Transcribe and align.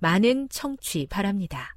많은 0.00 0.48
청취 0.48 1.06
바랍니다. 1.10 1.76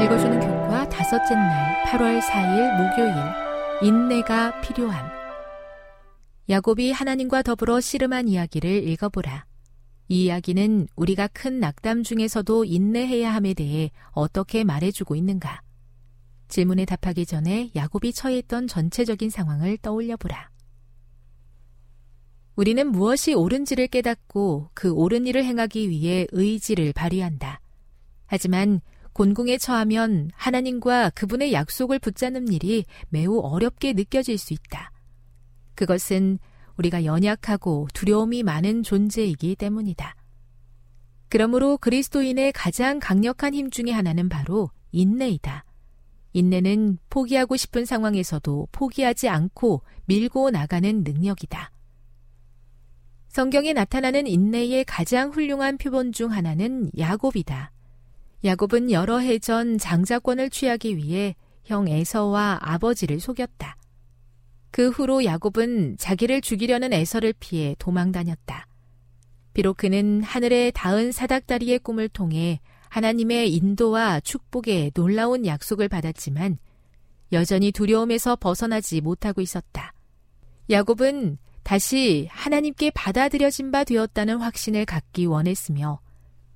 읽어주는 0.00 0.40
교과 0.40 0.88
다섯째 0.88 1.34
날 1.34 1.82
8월 1.86 2.20
4일 2.20 2.76
목요일 2.76 3.14
인내가 3.82 4.60
필요함 4.60 5.10
야곱이 6.48 6.92
하나님과 6.92 7.42
더불어 7.42 7.80
씨름한 7.80 8.28
이야기를 8.28 8.88
읽어보라. 8.88 9.47
이 10.08 10.24
이야기는 10.24 10.88
우리가 10.96 11.28
큰 11.28 11.60
낙담 11.60 12.02
중에서도 12.02 12.64
인내해야 12.64 13.32
함에 13.32 13.52
대해 13.52 13.90
어떻게 14.12 14.64
말해주고 14.64 15.14
있는가? 15.14 15.60
질문에 16.48 16.86
답하기 16.86 17.26
전에 17.26 17.70
야곱이 17.76 18.14
처했던 18.14 18.68
전체적인 18.68 19.28
상황을 19.28 19.76
떠올려 19.78 20.16
보라. 20.16 20.50
우리는 22.56 22.90
무엇이 22.90 23.34
옳은지를 23.34 23.88
깨닫고 23.88 24.70
그 24.72 24.90
옳은 24.90 25.26
일을 25.26 25.44
행하기 25.44 25.90
위해 25.90 26.26
의지를 26.32 26.92
발휘한다. 26.94 27.60
하지만 28.26 28.80
곤궁에 29.12 29.58
처하면 29.58 30.30
하나님과 30.34 31.10
그분의 31.10 31.52
약속을 31.52 31.98
붙잡는 31.98 32.48
일이 32.52 32.84
매우 33.10 33.40
어렵게 33.40 33.92
느껴질 33.92 34.38
수 34.38 34.54
있다. 34.54 34.90
그것은 35.74 36.38
우리가 36.78 37.04
연약하고 37.04 37.88
두려움이 37.92 38.42
많은 38.42 38.82
존재이기 38.82 39.56
때문이다. 39.56 40.14
그러므로 41.28 41.76
그리스도인의 41.76 42.52
가장 42.52 42.98
강력한 42.98 43.54
힘 43.54 43.70
중의 43.70 43.92
하나는 43.92 44.28
바로 44.28 44.70
인내이다. 44.92 45.64
인내는 46.32 46.98
포기하고 47.10 47.56
싶은 47.56 47.84
상황에서도 47.84 48.68
포기하지 48.72 49.28
않고 49.28 49.82
밀고 50.06 50.50
나가는 50.50 51.02
능력이다. 51.02 51.70
성경에 53.28 53.72
나타나는 53.72 54.26
인내의 54.26 54.84
가장 54.84 55.30
훌륭한 55.30 55.78
표본 55.78 56.12
중 56.12 56.32
하나는 56.32 56.90
야곱이다. 56.96 57.72
야곱은 58.44 58.90
여러 58.90 59.18
해 59.18 59.38
전 59.38 59.78
장자권을 59.78 60.50
취하기 60.50 60.96
위해 60.96 61.34
형 61.64 61.88
에서와 61.88 62.58
아버지를 62.62 63.20
속였다. 63.20 63.77
그 64.70 64.90
후로 64.90 65.24
야곱은 65.24 65.96
자기를 65.98 66.40
죽이려는 66.40 66.92
에서를 66.92 67.34
피해 67.38 67.74
도망 67.78 68.12
다녔다. 68.12 68.66
비록 69.54 69.78
그는 69.78 70.22
하늘에 70.22 70.70
닿은 70.70 71.12
사닥다리의 71.12 71.80
꿈을 71.80 72.08
통해 72.08 72.60
하나님의 72.88 73.52
인도와 73.52 74.20
축복의 74.20 74.92
놀라운 74.94 75.46
약속을 75.46 75.88
받았지만 75.88 76.58
여전히 77.32 77.72
두려움에서 77.72 78.36
벗어나지 78.36 79.00
못하고 79.00 79.40
있었다. 79.40 79.92
야곱은 80.70 81.38
다시 81.62 82.28
하나님께 82.30 82.90
받아들여진 82.92 83.70
바 83.70 83.84
되었다는 83.84 84.38
확신을 84.38 84.84
갖기 84.84 85.26
원했으며 85.26 86.00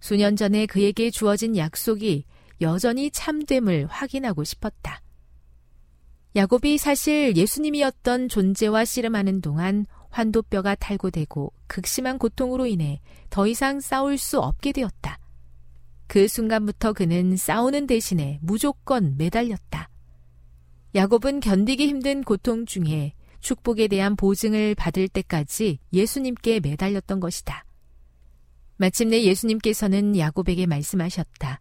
수년 0.01 0.37
전에 0.37 0.67
그에게 0.67 1.11
주어진 1.11 1.57
약속이 1.57 2.25
여전히 2.61 3.11
참됨을 3.11 3.87
확인하고 3.87 4.45
싶었다. 4.45 5.03
야곱이 6.35 6.79
사실 6.79 7.37
예수님이었던 7.37 8.29
존재와 8.29 8.87
씨름하는 8.87 9.43
동안 9.43 9.85
환도뼈가 10.09 10.75
탈고되고 10.77 11.53
극심한 11.67 12.19
고통으로 12.19 12.67
인해 12.67 13.01
더 13.29 13.47
이상 13.47 13.81
싸울 13.81 14.17
수 14.17 14.41
없게 14.41 14.73
되었다. 14.73 15.19
그 16.07 16.29
순간부터 16.29 16.95
그는 16.95 17.37
싸우는 17.37 17.87
대신에 17.87 18.39
무조건 18.43 19.17
매달렸다. 19.19 19.89
야곱은 20.95 21.41
견디기 21.41 21.87
힘든 21.87 22.23
고통 22.23 22.67
중에 22.67 23.15
축복에 23.41 23.89
대한 23.89 24.17
보증을 24.17 24.75
받을 24.75 25.09
때까지 25.09 25.79
예수님께 25.93 26.61
매달렸던 26.61 27.21
것이다. 27.21 27.65
마침내 28.77 29.23
예수님께서는 29.23 30.17
야곱에게 30.17 30.67
말씀하셨다. 30.67 31.61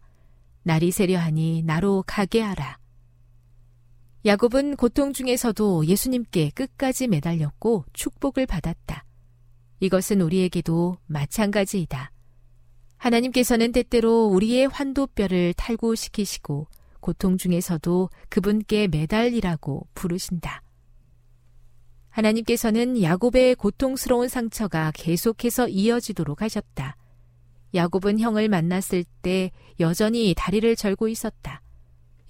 날이 0.62 0.90
세려하니 0.90 1.62
나로 1.62 2.04
가게 2.06 2.40
하라. 2.40 2.81
야곱은 4.24 4.76
고통 4.76 5.12
중에서도 5.12 5.86
예수님께 5.86 6.50
끝까지 6.50 7.08
매달렸고 7.08 7.84
축복을 7.92 8.46
받았다. 8.46 9.04
이것은 9.80 10.20
우리에게도 10.20 10.96
마찬가지이다. 11.06 12.12
하나님께서는 12.98 13.72
때때로 13.72 14.26
우리의 14.26 14.68
환도뼈를 14.68 15.54
탈구시키시고 15.54 16.68
고통 17.00 17.36
중에서도 17.36 18.10
그분께 18.28 18.86
매달리라고 18.86 19.88
부르신다. 19.94 20.62
하나님께서는 22.10 23.02
야곱의 23.02 23.56
고통스러운 23.56 24.28
상처가 24.28 24.92
계속해서 24.94 25.66
이어지도록 25.66 26.42
하셨다. 26.42 26.96
야곱은 27.74 28.20
형을 28.20 28.48
만났을 28.48 29.04
때 29.22 29.50
여전히 29.80 30.34
다리를 30.36 30.76
절고 30.76 31.08
있었다. 31.08 31.61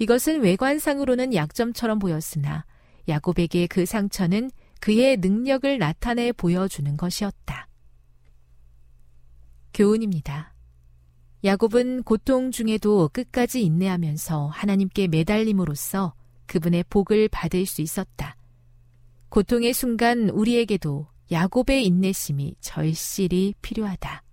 이것은 0.03 0.41
외관상으로는 0.43 1.33
약점처럼 1.33 2.01
보였으나 2.01 2.65
야곱에게 3.07 3.69
그 3.69 3.87
상처는 3.87 4.51
그의 4.81 5.17
능력을 5.19 5.79
나타내 5.79 6.33
보여주는 6.33 6.97
것이었다. 6.97 7.69
교훈입니다. 9.73 10.55
야곱은 11.45 12.03
고통 12.03 12.51
중에도 12.51 13.11
끝까지 13.13 13.63
인내하면서 13.63 14.49
하나님께 14.49 15.07
매달림으로써 15.07 16.15
그분의 16.47 16.85
복을 16.91 17.29
받을 17.29 17.65
수 17.65 17.81
있었다. 17.81 18.37
고통의 19.29 19.73
순간 19.73 20.31
우리에게도 20.31 21.07
야곱의 21.31 21.87
인내심이 21.87 22.57
절실히 22.61 23.55
필요하다. 23.63 24.25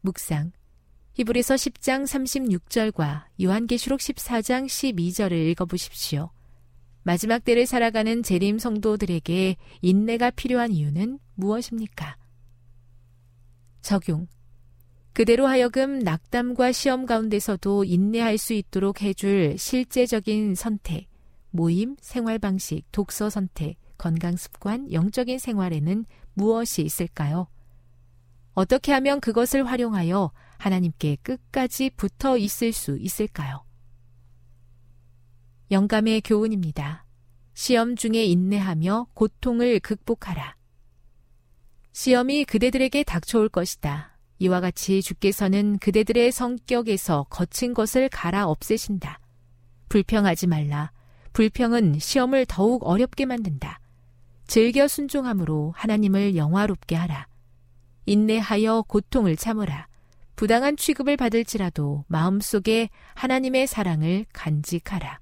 묵상. 0.00 0.52
히브리서 1.14 1.54
10장 1.54 2.04
36절과 2.04 3.24
요한계시록 3.42 4.00
14장 4.00 4.66
12절을 4.66 5.32
읽어보십시오. 5.50 6.30
마지막 7.02 7.44
때를 7.44 7.66
살아가는 7.66 8.22
재림 8.22 8.58
성도들에게 8.58 9.56
인내가 9.80 10.30
필요한 10.30 10.70
이유는 10.72 11.18
무엇입니까? 11.34 12.16
적용. 13.80 14.28
그대로 15.12 15.46
하여금 15.46 15.98
낙담과 15.98 16.72
시험 16.72 17.06
가운데서도 17.06 17.84
인내할 17.84 18.38
수 18.38 18.52
있도록 18.52 19.02
해줄 19.02 19.56
실제적인 19.58 20.54
선택, 20.54 21.08
모임, 21.50 21.96
생활 22.00 22.38
방식, 22.38 22.84
독서 22.92 23.28
선택, 23.28 23.76
건강 23.98 24.36
습관, 24.36 24.92
영적인 24.92 25.38
생활에는 25.38 26.04
무엇이 26.34 26.82
있을까요? 26.82 27.48
어떻게 28.54 28.92
하면 28.92 29.20
그것을 29.20 29.66
활용하여 29.66 30.30
하나님께 30.60 31.16
끝까지 31.22 31.90
붙어 31.96 32.36
있을 32.36 32.72
수 32.72 32.98
있을까요? 32.98 33.64
영감의 35.70 36.20
교훈입니다. 36.20 37.06
시험 37.54 37.96
중에 37.96 38.24
인내하며 38.24 39.08
고통을 39.14 39.80
극복하라. 39.80 40.56
시험이 41.92 42.44
그대들에게 42.44 43.04
닥쳐올 43.04 43.48
것이다. 43.48 44.18
이와 44.38 44.60
같이 44.60 45.02
주께서는 45.02 45.78
그대들의 45.78 46.30
성격에서 46.30 47.26
거친 47.30 47.74
것을 47.74 48.08
갈아 48.08 48.46
없애신다. 48.46 49.20
불평하지 49.88 50.46
말라. 50.46 50.92
불평은 51.32 51.98
시험을 51.98 52.46
더욱 52.46 52.86
어렵게 52.86 53.24
만든다. 53.24 53.80
즐겨 54.46 54.88
순종함으로 54.88 55.72
하나님을 55.76 56.36
영화롭게 56.36 56.96
하라. 56.96 57.26
인내하여 58.06 58.82
고통을 58.88 59.36
참으라. 59.36 59.89
부당한 60.40 60.74
취급을 60.74 61.18
받을지라도 61.18 62.06
마음속에 62.08 62.88
하나님의 63.12 63.66
사랑을 63.66 64.24
간직하라. 64.32 65.20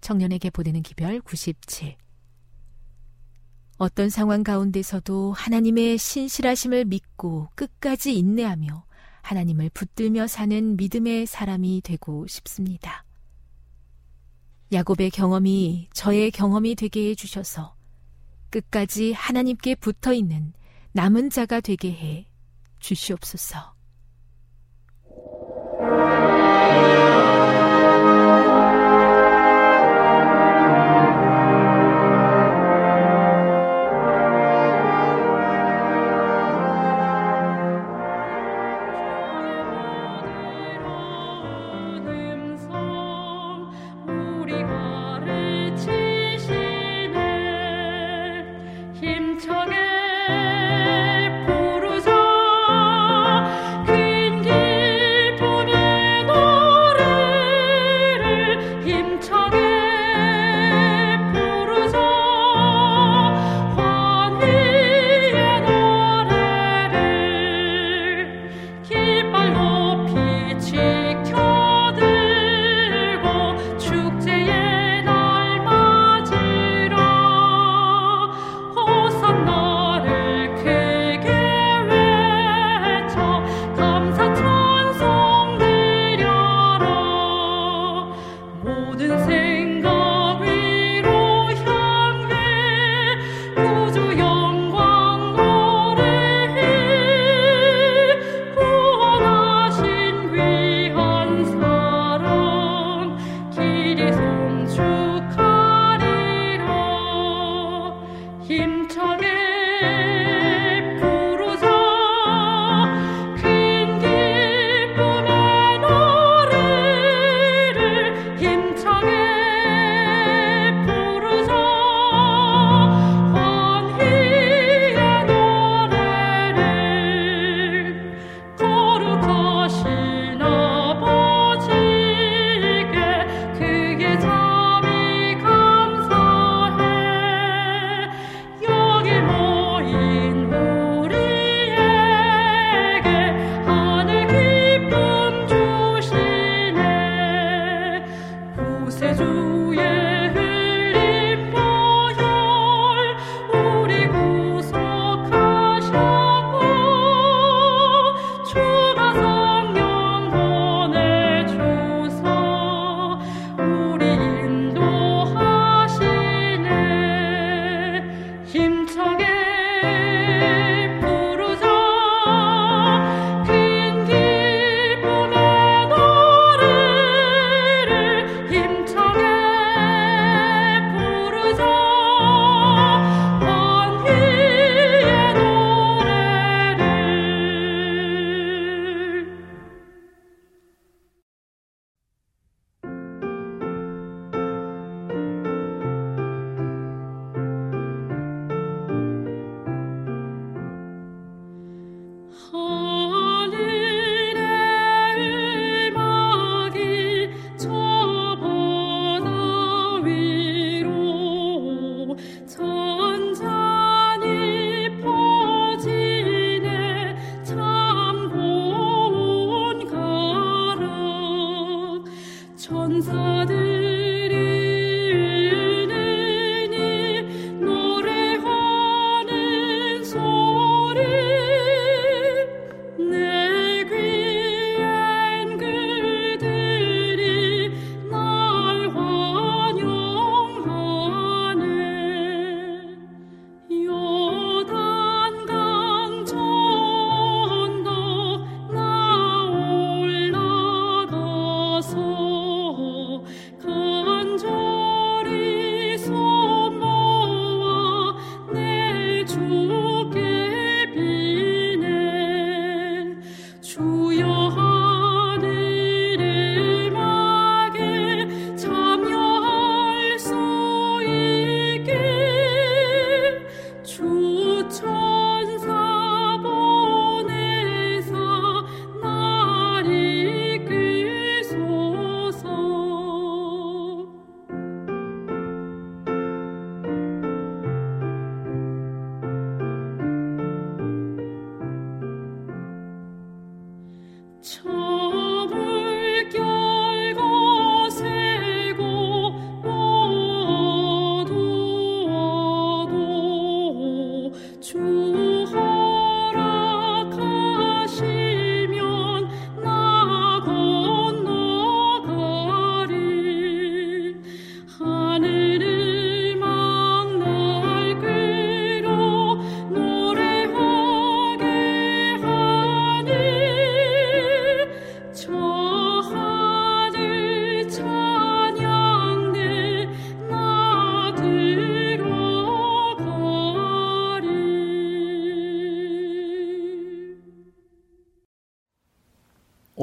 청년에게 0.00 0.50
보내는 0.50 0.82
기별 0.82 1.20
97. 1.20 1.96
어떤 3.78 4.08
상황 4.08 4.44
가운데서도 4.44 5.32
하나님의 5.32 5.98
신실하심을 5.98 6.84
믿고 6.84 7.48
끝까지 7.56 8.16
인내하며 8.16 8.84
하나님을 9.22 9.70
붙들며 9.70 10.28
사는 10.28 10.76
믿음의 10.76 11.26
사람이 11.26 11.80
되고 11.82 12.24
싶습니다. 12.28 13.04
야곱의 14.70 15.10
경험이 15.10 15.88
저의 15.92 16.30
경험이 16.30 16.76
되게 16.76 17.10
해주셔서 17.10 17.74
끝까지 18.50 19.14
하나님께 19.14 19.74
붙어 19.74 20.12
있는 20.12 20.52
남은 20.92 21.30
자가 21.30 21.60
되게 21.60 21.90
해 21.90 22.28
주시옵소서. 22.78 23.77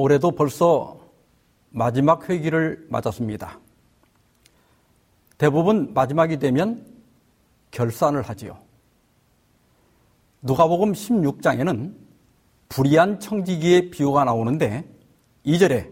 올해도 0.06 0.30
벌써 0.30 1.00
마지막 1.70 2.28
회기를 2.28 2.86
맞았습니다. 2.90 3.58
대부분 5.36 5.92
마지막이 5.94 6.38
되면 6.38 6.86
결산을 7.72 8.22
하지요. 8.22 8.56
누가복음 10.42 10.92
16장에는 10.92 11.92
불의한 12.68 13.18
청지기의 13.18 13.90
비유가 13.90 14.22
나오는데 14.24 14.88
2절에 15.44 15.90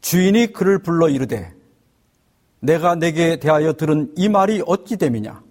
주인이 0.00 0.52
그를 0.52 0.78
불러 0.78 1.08
이르되 1.08 1.52
내가 2.60 2.94
내게 2.94 3.40
대하여 3.40 3.72
들은 3.72 4.12
이 4.16 4.28
말이 4.28 4.62
어찌 4.66 4.96
됨이냐 4.96 5.42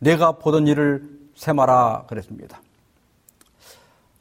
내가 0.00 0.32
보던 0.32 0.66
일을 0.66 1.08
세마라 1.36 2.06
그랬습니다. 2.08 2.60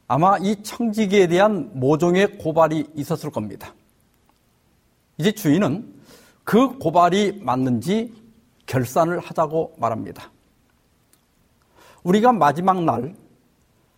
아마 0.07 0.38
이 0.38 0.62
청지기에 0.62 1.27
대한 1.27 1.71
모종의 1.74 2.38
고발이 2.38 2.91
있었을 2.95 3.31
겁니다. 3.31 3.74
이제 5.17 5.31
주인은 5.31 5.93
그 6.43 6.77
고발이 6.77 7.39
맞는지 7.41 8.13
결산을 8.65 9.19
하자고 9.19 9.75
말합니다. 9.77 10.31
우리가 12.03 12.33
마지막 12.33 12.83
날 12.83 13.15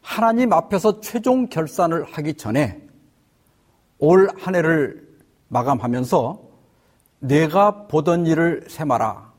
하나님 0.02 0.54
앞에서 0.54 1.02
최종 1.02 1.48
결산을 1.48 2.06
하기 2.06 2.36
전에 2.36 2.82
올 4.00 4.30
한 4.38 4.56
해를 4.56 5.08
마감하면서 5.50 6.42
내가 7.20 7.88
보던 7.88 8.26
일을 8.28 8.66
세마라 8.70 9.34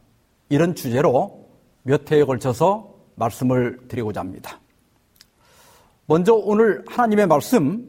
이런 0.49 0.75
주제로 0.75 1.49
몇 1.83 2.11
해에 2.11 2.25
걸쳐서 2.25 2.93
말씀을 3.15 3.89
드리고자 3.89 4.21
합니다. 4.21 4.61
먼저 6.11 6.33
오늘 6.33 6.83
하나님의 6.89 7.27
말씀 7.27 7.87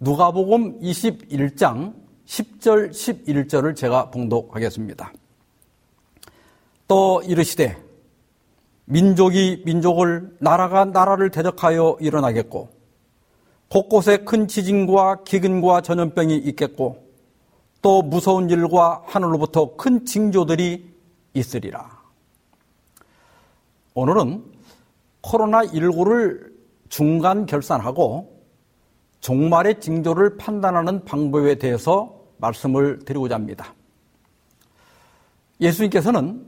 누가복음 0.00 0.80
21장 0.80 1.94
10절 2.26 2.90
11절을 2.90 3.76
제가 3.76 4.10
봉독하겠습니다. 4.10 5.12
또 6.88 7.22
이르시되 7.24 7.80
민족이 8.86 9.62
민족을 9.64 10.36
나라가 10.40 10.84
나라를 10.84 11.30
대적하여 11.30 11.98
일어나겠고 12.00 12.70
곳곳에 13.68 14.16
큰 14.24 14.48
지진과 14.48 15.22
기근과 15.22 15.82
전염병이 15.82 16.36
있겠고 16.36 17.06
또 17.82 18.02
무서운 18.02 18.50
일과 18.50 19.04
하늘로부터 19.06 19.76
큰 19.76 20.04
징조들이 20.04 20.92
있으리라. 21.34 22.02
오늘은 23.94 24.42
코로나19를 25.22 26.53
중간 26.88 27.46
결산하고 27.46 28.34
종말의 29.20 29.80
징조를 29.80 30.36
판단하는 30.36 31.04
방법에 31.04 31.56
대해서 31.56 32.20
말씀을 32.38 33.00
드리고자 33.04 33.34
합니다. 33.34 33.74
예수님께서는 35.60 36.44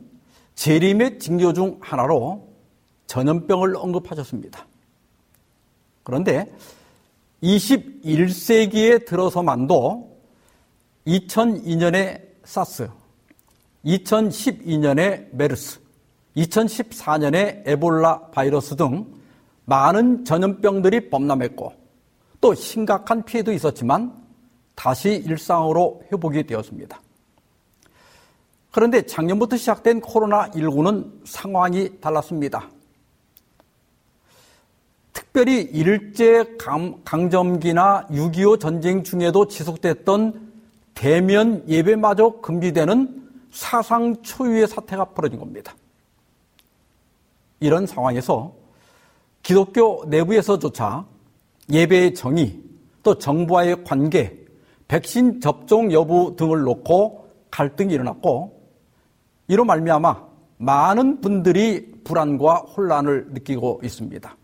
재림의 0.55 1.19
징조 1.19 1.53
중 1.53 1.79
하나로 1.81 2.49
전염병을 3.07 3.77
언급하셨습니다. 3.77 4.67
그런데 6.03 6.53
21세기에 7.43 9.07
들어서만도 9.07 10.17
2002년에 11.07 12.21
사스, 12.45 12.89
2012년에 13.85 15.29
메르스, 15.33 15.81
2014년에 16.37 17.63
에볼라 17.67 18.31
바이러스 18.33 18.77
등 18.77 19.16
많은 19.67 20.25
전염병들이 20.25 21.11
범람했고 21.11 21.73
또 22.41 22.55
심각한 22.55 23.25
피해도 23.25 23.53
있었지만 23.53 24.15
다시 24.75 25.11
일상으로 25.11 26.03
회복이 26.11 26.45
되었습니다. 26.45 27.01
그런데 28.71 29.03
작년부터 29.03 29.57
시작된 29.57 30.01
코로나19는 30.03 31.11
상황이 31.25 32.01
달랐습니다. 32.01 32.69
특별히 35.13 35.63
일제 35.63 36.57
강점기나 37.05 38.07
6.25 38.11 38.61
전쟁 38.61 39.03
중에도 39.03 39.49
지속됐던 39.49 40.53
대면 40.95 41.65
예배마저 41.69 42.41
금지되는 42.43 43.31
사상 43.51 44.23
초유의 44.23 44.69
사태가 44.69 45.07
벌어진 45.07 45.39
겁니다. 45.39 45.75
이런 47.61 47.87
상황에서 47.87 48.55
기독교 49.47 50.05
내부에서조차 50.09 51.07
예배의 51.71 52.15
정의, 52.15 52.59
또 53.05 53.17
정부와의 53.17 53.85
관계, 53.85 54.37
백신 54.89 55.41
접종 55.41 55.93
여부 55.93 56.35
등을 56.37 56.63
놓고 56.63 57.29
갈등이 57.53 57.95
일어났고 57.95 58.61
이로 59.47 59.65
말미암아 59.65 60.27
많은 60.59 61.21
분들이 61.21 61.93
불안과 62.03 62.57
혼란을 62.57 63.29
느끼고 63.35 63.83
있습니다. 63.85 64.37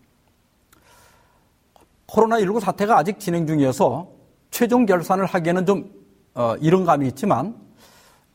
코로나19 2.07 2.61
사태가 2.61 2.97
아직 2.97 3.19
진행 3.19 3.45
중이어서 3.45 4.09
최종 4.51 4.85
결산을 4.85 5.25
하기에는 5.25 5.65
좀 5.65 5.91
어, 6.33 6.55
이런 6.61 6.85
감이 6.85 7.09
있지만 7.09 7.57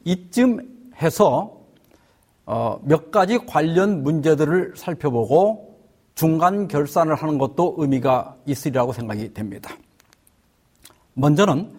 이쯤 0.04 0.90
해서 1.00 1.62
어, 2.44 2.78
몇 2.82 3.10
가지 3.10 3.38
관련 3.38 4.02
문제들을 4.02 4.74
살펴보고 4.76 5.67
중간 6.18 6.66
결산을 6.66 7.14
하는 7.14 7.38
것도 7.38 7.76
의미가 7.78 8.38
있으리라고 8.44 8.92
생각이 8.92 9.32
됩니다. 9.32 9.70
먼저는 11.14 11.72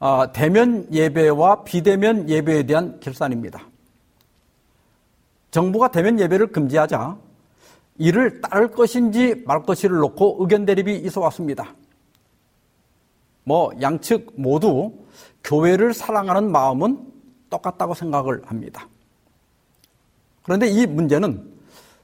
어, 0.00 0.32
대면 0.32 0.90
예배와 0.90 1.64
비대면 1.64 2.30
예배에 2.30 2.62
대한 2.62 2.98
결산입니다. 2.98 3.60
정부가 5.50 5.90
대면 5.90 6.18
예배를 6.18 6.46
금지하자 6.46 7.18
이를 7.98 8.40
따를 8.40 8.68
것인지 8.70 9.42
말 9.46 9.62
것인지를 9.62 9.98
놓고 9.98 10.38
의견 10.40 10.64
대립이 10.64 10.96
있어 11.00 11.20
왔습니다. 11.20 11.74
뭐 13.44 13.70
양측 13.82 14.32
모두 14.36 14.94
교회를 15.44 15.92
사랑하는 15.92 16.50
마음은 16.50 17.06
똑같다고 17.50 17.92
생각을 17.92 18.40
합니다. 18.46 18.88
그런데 20.42 20.68
이 20.68 20.86
문제는 20.86 21.57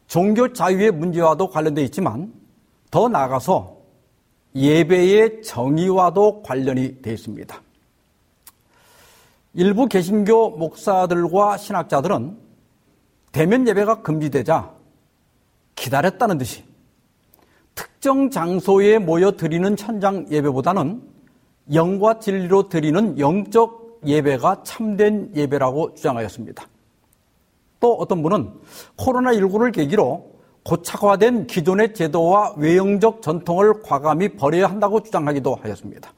종교 0.06 0.52
자유의 0.52 0.92
문제와도 0.92 1.50
관련되어 1.50 1.84
있지만 1.84 2.32
더 2.90 3.08
나아가서 3.08 3.76
예배의 4.54 5.42
정의와도 5.42 6.42
관련이 6.42 7.02
되어 7.02 7.14
있습니다. 7.14 7.62
일부 9.54 9.86
개신교 9.86 10.50
목사들과 10.50 11.56
신학자들은 11.56 12.36
대면 13.32 13.66
예배가 13.66 14.02
금지되자 14.02 14.72
기다렸다는 15.74 16.38
듯이 16.38 16.64
특정 17.74 18.30
장소에 18.30 18.98
모여 18.98 19.32
드리는 19.32 19.74
천장 19.76 20.26
예배보다는 20.30 21.02
영과 21.72 22.18
진리로 22.18 22.68
드리는 22.68 23.18
영적 23.18 24.00
예배가 24.06 24.62
참된 24.64 25.32
예배라고 25.34 25.94
주장하였습니다. 25.94 26.66
또 27.84 27.92
어떤 27.96 28.22
분은 28.22 28.50
코로나19를 28.96 29.70
계기로 29.70 30.32
고착화된 30.64 31.46
기존의 31.46 31.92
제도와 31.92 32.54
외형적 32.56 33.20
전통을 33.20 33.82
과감히 33.82 34.30
버려야 34.36 34.70
한다고 34.70 35.02
주장하기도 35.02 35.56
하였습니다. 35.56 36.10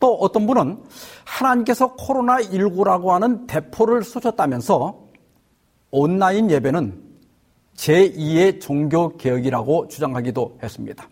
또 0.00 0.16
어떤 0.16 0.48
분은 0.48 0.82
하나님께서 1.24 1.94
코로나19라고 1.94 3.10
하는 3.10 3.46
대포를 3.46 4.02
쏘셨다면서 4.02 4.98
온라인 5.92 6.50
예배는 6.50 7.00
제2의 7.76 8.60
종교개혁이라고 8.60 9.86
주장하기도 9.86 10.58
했습니다. 10.60 11.08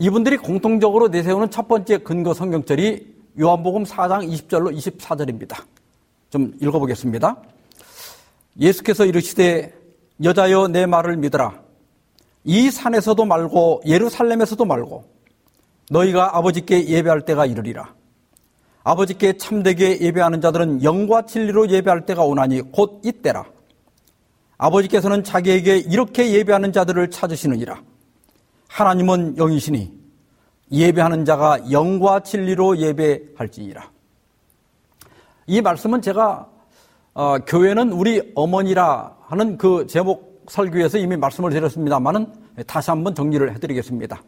이분들이 0.00 0.38
공통적으로 0.38 1.06
내세우는 1.06 1.52
첫 1.52 1.68
번째 1.68 1.98
근거 1.98 2.34
성경절이 2.34 3.14
요한복음 3.38 3.84
4장 3.84 4.28
20절로 4.28 4.76
24절입니다. 4.76 5.75
좀 6.30 6.54
읽어보겠습니다. 6.60 7.42
예수께서 8.60 9.04
이르시되 9.04 9.74
여자여 10.22 10.68
내 10.68 10.86
말을 10.86 11.16
믿으라. 11.16 11.60
이 12.44 12.70
산에서도 12.70 13.24
말고 13.24 13.82
예루살렘에서도 13.86 14.64
말고 14.64 15.04
너희가 15.90 16.36
아버지께 16.36 16.88
예배할 16.88 17.24
때가 17.24 17.46
이르리라. 17.46 17.94
아버지께 18.82 19.36
참되게 19.36 20.00
예배하는 20.00 20.40
자들은 20.40 20.84
영과 20.84 21.26
진리로 21.26 21.68
예배할 21.68 22.06
때가 22.06 22.22
오나니 22.22 22.72
곧 22.72 23.00
이때라. 23.04 23.44
아버지께서는 24.58 25.24
자기에게 25.24 25.78
이렇게 25.78 26.32
예배하는 26.32 26.72
자들을 26.72 27.10
찾으시느니라. 27.10 27.82
하나님은 28.68 29.36
영이시니 29.36 29.92
예배하는 30.70 31.24
자가 31.24 31.70
영과 31.70 32.20
진리로 32.20 32.78
예배할지니라. 32.78 33.90
이 35.46 35.60
말씀은 35.60 36.02
제가 36.02 36.48
어, 37.14 37.38
교회는 37.38 37.92
우리 37.92 38.32
어머니라 38.34 39.16
하는 39.22 39.56
그 39.56 39.86
제목 39.86 40.44
설교에서 40.48 40.98
이미 40.98 41.16
말씀을 41.16 41.50
드렸습니다만은 41.50 42.32
다시 42.66 42.90
한번 42.90 43.14
정리를 43.14 43.54
해드리겠습니다. 43.54 44.22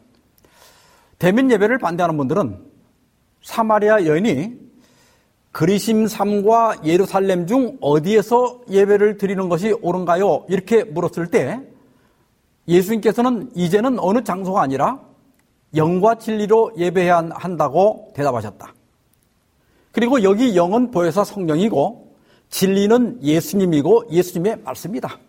대면 1.17 1.51
예배를 1.51 1.77
반대하는 1.77 2.17
분들은 2.17 2.57
사마리아 3.41 4.05
여인이 4.05 4.69
그리심 5.51 6.07
삼과 6.07 6.81
예루살렘 6.85 7.47
중 7.47 7.77
어디에서 7.81 8.61
예배를 8.69 9.17
드리는 9.17 9.49
것이 9.49 9.73
옳은가요? 9.81 10.45
이렇게 10.47 10.83
물었을 10.83 11.27
때 11.27 11.59
예수님께서는 12.67 13.51
이제는 13.55 13.99
어느 13.99 14.23
장소가 14.23 14.61
아니라 14.61 14.99
영과 15.75 16.15
진리로 16.15 16.71
예배해야 16.77 17.29
한다고 17.33 18.11
대답하셨다. 18.15 18.73
그리고 19.99 20.23
여기 20.23 20.55
영은 20.55 20.91
보혜사 20.91 21.25
성령이고 21.25 22.15
진리는 22.49 23.21
예수님이고 23.21 24.05
예수님의 24.09 24.61
말씀이다. 24.63 25.19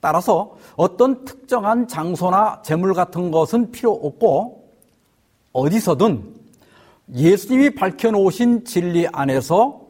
따라서 0.00 0.56
어떤 0.74 1.26
특정한 1.26 1.86
장소나 1.86 2.62
재물 2.62 2.94
같은 2.94 3.30
것은 3.30 3.72
필요 3.72 3.92
없고 3.92 4.70
어디서든 5.52 6.34
예수님이 7.14 7.74
밝혀놓으신 7.74 8.64
진리 8.64 9.06
안에서 9.12 9.86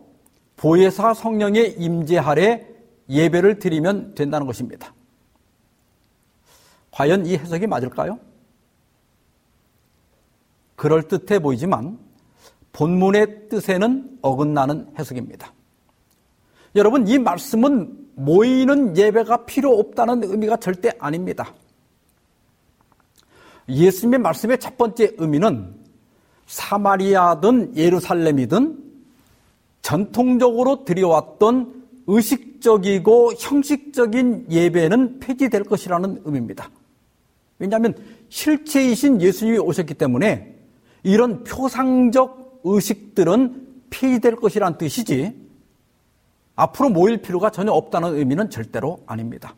보혜사 0.56 1.14
성령의 1.14 1.76
임재 1.78 2.18
아래 2.18 2.66
예배를 3.08 3.60
드리면 3.60 4.16
된다는 4.16 4.44
것입니다. 4.48 4.92
과연 6.90 7.26
이 7.26 7.36
해석이 7.36 7.68
맞을까요? 7.68 8.18
그럴듯해 10.74 11.38
보이지만 11.38 12.03
본문의 12.74 13.48
뜻에는 13.48 14.18
어긋나는 14.20 14.88
해석입니다. 14.98 15.52
여러분, 16.76 17.08
이 17.08 17.18
말씀은 17.18 17.96
모이는 18.16 18.96
예배가 18.96 19.46
필요 19.46 19.78
없다는 19.78 20.24
의미가 20.24 20.58
절대 20.58 20.90
아닙니다. 20.98 21.54
예수님의 23.68 24.18
말씀의 24.18 24.58
첫 24.58 24.76
번째 24.76 25.12
의미는 25.16 25.74
사마리아든 26.46 27.76
예루살렘이든 27.76 28.82
전통적으로 29.80 30.84
드려왔던 30.84 31.84
의식적이고 32.06 33.34
형식적인 33.38 34.46
예배는 34.50 35.20
폐지될 35.20 35.64
것이라는 35.64 36.22
의미입니다. 36.24 36.70
왜냐하면 37.58 37.94
실체이신 38.28 39.22
예수님이 39.22 39.58
오셨기 39.58 39.94
때문에 39.94 40.54
이런 41.04 41.44
표상적 41.44 42.43
의식들은 42.64 43.84
폐지될 43.90 44.36
것이란 44.36 44.78
뜻이지 44.78 45.34
앞으로 46.56 46.88
모일 46.90 47.18
필요가 47.18 47.50
전혀 47.50 47.72
없다는 47.72 48.16
의미는 48.16 48.50
절대로 48.50 49.00
아닙니다. 49.06 49.54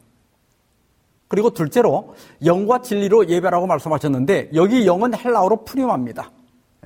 그리고 1.28 1.50
둘째로 1.50 2.14
영과 2.44 2.82
진리로 2.82 3.28
예배라고 3.28 3.66
말씀하셨는데 3.66 4.50
여기 4.54 4.86
영은 4.86 5.14
헬라어로 5.14 5.64
푸니마입니다. 5.64 6.30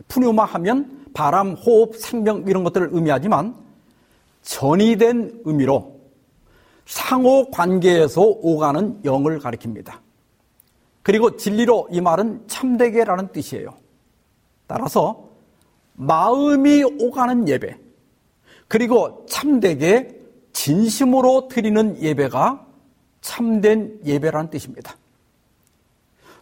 푸뉴마 0.09 0.45
하면 0.45 1.07
바람, 1.13 1.53
호흡, 1.53 1.97
생명 1.97 2.45
이런 2.47 2.65
것들을 2.65 2.91
의미하지만 2.93 3.55
전이된 4.43 5.43
의미로 5.45 6.01
상호 6.87 7.51
관계에서 7.51 8.23
오가는 8.23 9.01
영을 9.05 9.39
가리킵니다. 9.39 9.99
그리고 11.03 11.37
진리로 11.37 11.89
이 11.91 12.01
말은 12.01 12.47
참되게라는 12.47 13.29
뜻이에요. 13.33 13.75
따라서 14.67 15.30
마음이 16.01 16.83
오가는 16.83 17.47
예배, 17.47 17.79
그리고 18.69 19.27
참되게 19.29 20.19
진심으로 20.53 21.49
드리는 21.49 22.01
예배가 22.01 22.67
참된 23.21 24.01
예배라는 24.05 24.49
뜻입니다. 24.49 24.97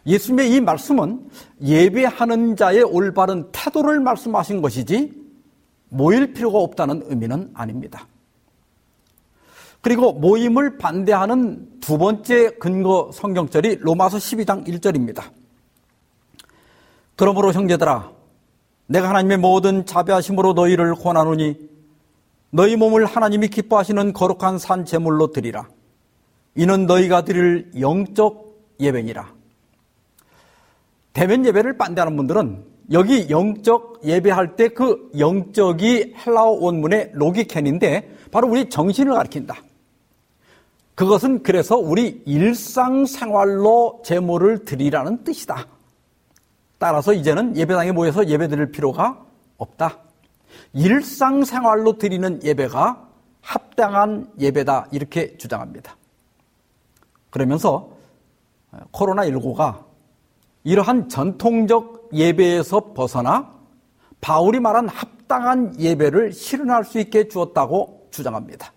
예수님의 0.05 0.53
이 0.53 0.61
말씀은 0.61 1.29
예배하는 1.61 2.55
자의 2.55 2.83
올바른 2.83 3.51
태도를 3.51 3.99
말씀하신 3.99 4.61
것이지 4.61 5.13
모일 5.89 6.33
필요가 6.33 6.59
없다는 6.59 7.03
의미는 7.07 7.51
아닙니다. 7.53 8.07
그리고 9.81 10.13
모임을 10.13 10.77
반대하는 10.77 11.79
두 11.81 11.97
번째 11.97 12.51
근거 12.59 13.11
성경절이 13.13 13.77
로마서 13.81 14.17
12장 14.17 14.65
1절입니다. 14.67 15.23
그러므로 17.17 17.51
형제들아 17.51 18.18
내가 18.89 19.09
하나님의 19.09 19.37
모든 19.37 19.85
자비하심으로 19.85 20.53
너희를 20.53 20.95
권하노니 20.95 21.69
너희 22.49 22.75
몸을 22.75 23.05
하나님이 23.05 23.49
기뻐하시는 23.49 24.13
거룩한 24.13 24.57
산 24.57 24.83
제물로 24.83 25.31
드리라. 25.31 25.69
이는 26.55 26.87
너희가 26.87 27.23
드릴 27.23 27.69
영적 27.79 28.57
예배니라. 28.79 29.31
대면 31.13 31.45
예배를 31.45 31.77
반대하는 31.77 32.17
분들은 32.17 32.65
여기 32.91 33.29
영적 33.29 34.01
예배할 34.03 34.55
때 34.55 34.69
그 34.69 35.11
영적이 35.19 36.15
헬라어 36.25 36.57
원문의 36.59 37.11
로기켄인데 37.13 38.15
바로 38.31 38.47
우리 38.47 38.69
정신을 38.69 39.13
가리킨다. 39.13 39.57
그것은 40.95 41.43
그래서 41.43 41.77
우리 41.77 42.23
일상생활로 42.25 44.01
제물을 44.03 44.65
드리라는 44.65 45.23
뜻이다. 45.23 45.67
따라서 46.79 47.13
이제는 47.13 47.57
예배당에 47.57 47.91
모여서 47.91 48.25
예배 48.27 48.47
드릴 48.47 48.71
필요가 48.71 49.23
없다. 49.57 49.99
일상생활로 50.73 51.97
드리는 51.97 52.41
예배가 52.41 53.07
합당한 53.41 54.31
예배다. 54.39 54.87
이렇게 54.91 55.37
주장합니다. 55.37 55.95
그러면서 57.29 57.91
코로나19가 58.91 59.83
이러한 60.63 61.09
전통적 61.09 62.09
예배에서 62.13 62.93
벗어나 62.93 63.53
바울이 64.21 64.59
말한 64.59 64.87
합당한 64.87 65.79
예배를 65.79 66.31
실현할 66.31 66.85
수 66.85 66.99
있게 66.99 67.27
주었다고 67.27 68.07
주장합니다. 68.11 68.73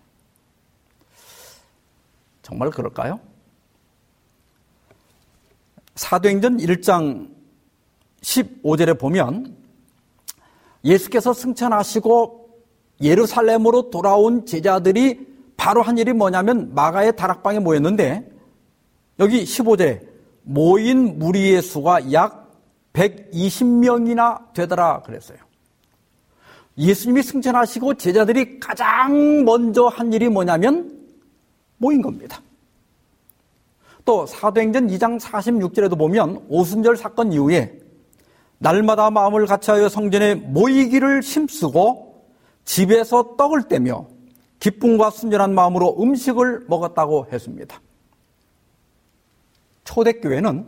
정말 2.41 2.69
그럴까요? 2.69 3.19
사도행전 5.95 6.57
1장 6.57 7.29
15절에 8.23 8.97
보면 8.97 9.55
예수께서 10.83 11.33
승천하시고 11.33 12.49
예루살렘으로 13.01 13.89
돌아온 13.89 14.45
제자들이 14.45 15.27
바로 15.55 15.81
한 15.81 15.97
일이 15.97 16.13
뭐냐면 16.13 16.73
마가의 16.73 17.15
다락방에 17.15 17.59
모였는데 17.59 18.29
여기 19.19 19.43
15절에 19.43 20.07
모인 20.43 21.19
무리의 21.19 21.61
수가 21.61 22.11
약 22.11 22.51
120명이나 22.93 24.53
되더라 24.53 25.01
그랬어요. 25.01 25.37
예수님이 26.77 27.21
승천하시고 27.21 27.95
제자들이 27.95 28.59
가장 28.59 29.45
먼저 29.45 29.87
한 29.87 30.11
일이 30.11 30.27
뭐냐면 30.27 30.99
모인 31.77 32.01
겁니다. 32.01 32.41
또 34.05 34.25
사도행전 34.25 34.87
2장 34.87 35.19
46절에도 35.19 35.97
보면 35.97 36.45
오순절 36.49 36.97
사건 36.97 37.31
이후에 37.31 37.82
날마다 38.63 39.11
마음을 39.11 39.45
같이하여 39.45 39.89
성전에 39.89 40.35
모이기를 40.35 41.21
힘쓰고 41.21 42.23
집에서 42.63 43.35
떡을 43.35 43.67
떼며 43.67 44.07
기쁨과 44.59 45.09
순전한 45.09 45.53
마음으로 45.53 45.97
음식을 46.01 46.63
먹었다고 46.69 47.27
했습니다. 47.29 47.81
초대교회는 49.83 50.65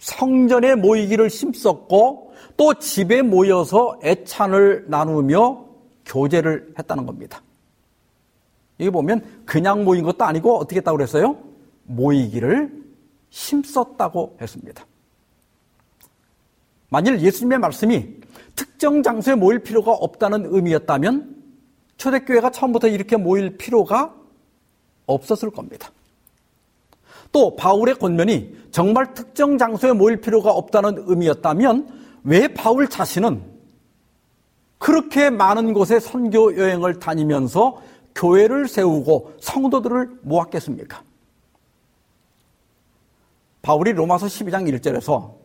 성전에 0.00 0.74
모이기를 0.74 1.28
힘썼고 1.28 2.32
또 2.56 2.74
집에 2.74 3.22
모여서 3.22 4.00
애찬을 4.02 4.86
나누며 4.88 5.66
교제를 6.06 6.74
했다는 6.80 7.06
겁니다. 7.06 7.42
여기 8.80 8.90
보면 8.90 9.44
그냥 9.44 9.84
모인 9.84 10.02
것도 10.02 10.24
아니고 10.24 10.58
어떻게 10.58 10.78
했다고 10.78 10.96
그랬어요? 10.96 11.38
모이기를 11.84 12.72
힘썼다고 13.30 14.38
했습니다. 14.40 14.84
만일 16.90 17.20
예수님의 17.20 17.58
말씀이 17.58 18.16
특정 18.54 19.02
장소에 19.02 19.36
모일 19.36 19.60
필요가 19.60 19.92
없다는 19.92 20.46
의미였다면 20.50 21.36
초대교회가 21.96 22.50
처음부터 22.50 22.88
이렇게 22.88 23.16
모일 23.16 23.56
필요가 23.56 24.14
없었을 25.06 25.50
겁니다. 25.50 25.90
또 27.32 27.54
바울의 27.56 27.94
권면이 27.94 28.56
정말 28.70 29.14
특정 29.14 29.56
장소에 29.56 29.92
모일 29.92 30.20
필요가 30.20 30.50
없다는 30.50 31.04
의미였다면 31.06 31.88
왜 32.24 32.48
바울 32.48 32.88
자신은 32.88 33.42
그렇게 34.78 35.30
많은 35.30 35.72
곳에 35.72 36.00
선교 36.00 36.56
여행을 36.56 36.98
다니면서 36.98 37.80
교회를 38.14 38.66
세우고 38.66 39.34
성도들을 39.40 40.20
모았겠습니까? 40.22 41.02
바울이 43.62 43.92
로마서 43.92 44.26
12장 44.26 44.68
1절에서 44.80 45.39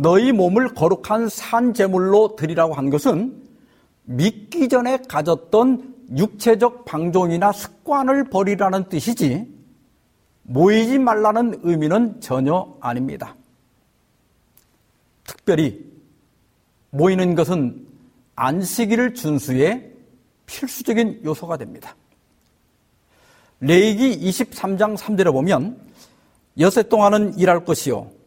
너희 0.00 0.30
몸을 0.30 0.74
거룩한 0.74 1.28
산 1.28 1.74
제물로 1.74 2.36
드리라고 2.36 2.72
한 2.74 2.88
것은 2.88 3.42
믿기 4.04 4.68
전에 4.68 4.98
가졌던 5.08 5.96
육체적 6.16 6.84
방종이나 6.84 7.50
습관을 7.50 8.30
버리라는 8.30 8.88
뜻이지 8.90 9.52
모이지 10.44 11.00
말라는 11.00 11.62
의미는 11.64 12.20
전혀 12.20 12.76
아닙니다. 12.80 13.34
특별히 15.26 15.84
모이는 16.90 17.34
것은 17.34 17.84
안식일을 18.36 19.14
준수의 19.14 19.94
필수적인 20.46 21.22
요소가 21.24 21.56
됩니다. 21.56 21.96
레이기 23.58 24.16
23장 24.30 24.96
3절에 24.96 25.32
보면 25.32 25.76
여세 26.60 26.84
동안은 26.84 27.36
일할 27.36 27.64
것이요 27.64 28.17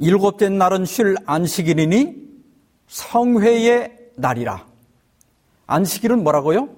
일곱째 0.00 0.48
날은 0.48 0.86
쉴 0.86 1.14
안식일이니 1.26 2.16
성회의 2.88 3.94
날이라. 4.16 4.66
안식일은 5.66 6.24
뭐라고요? 6.24 6.70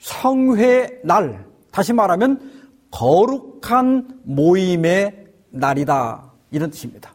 성회 0.00 1.00
날. 1.04 1.46
다시 1.70 1.92
말하면 1.92 2.74
거룩한 2.90 4.20
모임의 4.24 5.28
날이다. 5.50 6.32
이런 6.50 6.70
뜻입니다. 6.70 7.14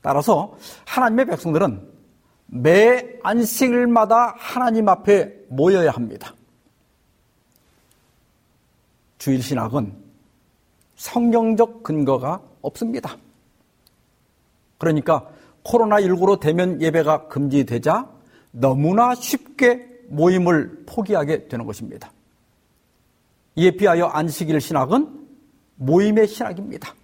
따라서 0.00 0.56
하나님의 0.86 1.26
백성들은 1.26 1.82
매 2.46 3.18
안식일마다 3.24 4.36
하나님 4.38 4.88
앞에 4.88 5.34
모여야 5.48 5.90
합니다. 5.90 6.32
주일 9.18 9.42
신학은 9.42 9.92
성경적 10.94 11.82
근거가 11.82 12.40
없습니다. 12.62 13.16
그러니까 14.78 15.28
코로나19로 15.64 16.38
대면 16.40 16.80
예배가 16.80 17.28
금지되자 17.28 18.08
너무나 18.52 19.14
쉽게 19.14 19.86
모임을 20.08 20.84
포기하게 20.86 21.48
되는 21.48 21.66
것입니다. 21.66 22.12
이에 23.56 23.70
비하여 23.72 24.06
안식일 24.06 24.60
신학은 24.60 25.26
모임의 25.76 26.28
신학입니다. 26.28 26.94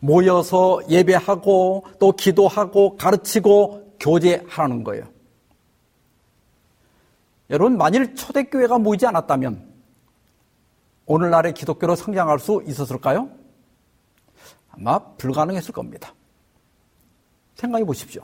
모여서 0.00 0.80
예배하고 0.88 1.84
또 1.98 2.12
기도하고 2.12 2.96
가르치고 2.96 3.96
교제하라는 4.00 4.84
거예요. 4.84 5.04
여러분, 7.50 7.76
만일 7.76 8.14
초대교회가 8.14 8.78
모이지 8.78 9.06
않았다면 9.06 9.72
오늘날의 11.06 11.54
기독교로 11.54 11.94
성장할 11.94 12.38
수 12.38 12.62
있었을까요? 12.66 13.28
아마 14.70 14.98
불가능했을 14.98 15.72
겁니다. 15.72 16.14
생각해 17.54 17.84
보십시오. 17.84 18.22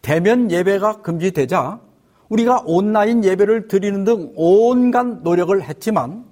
대면 0.00 0.50
예배가 0.50 1.02
금지되자 1.02 1.80
우리가 2.28 2.62
온라인 2.64 3.24
예배를 3.24 3.68
드리는 3.68 4.04
등 4.04 4.32
온갖 4.34 5.06
노력을 5.22 5.62
했지만 5.62 6.24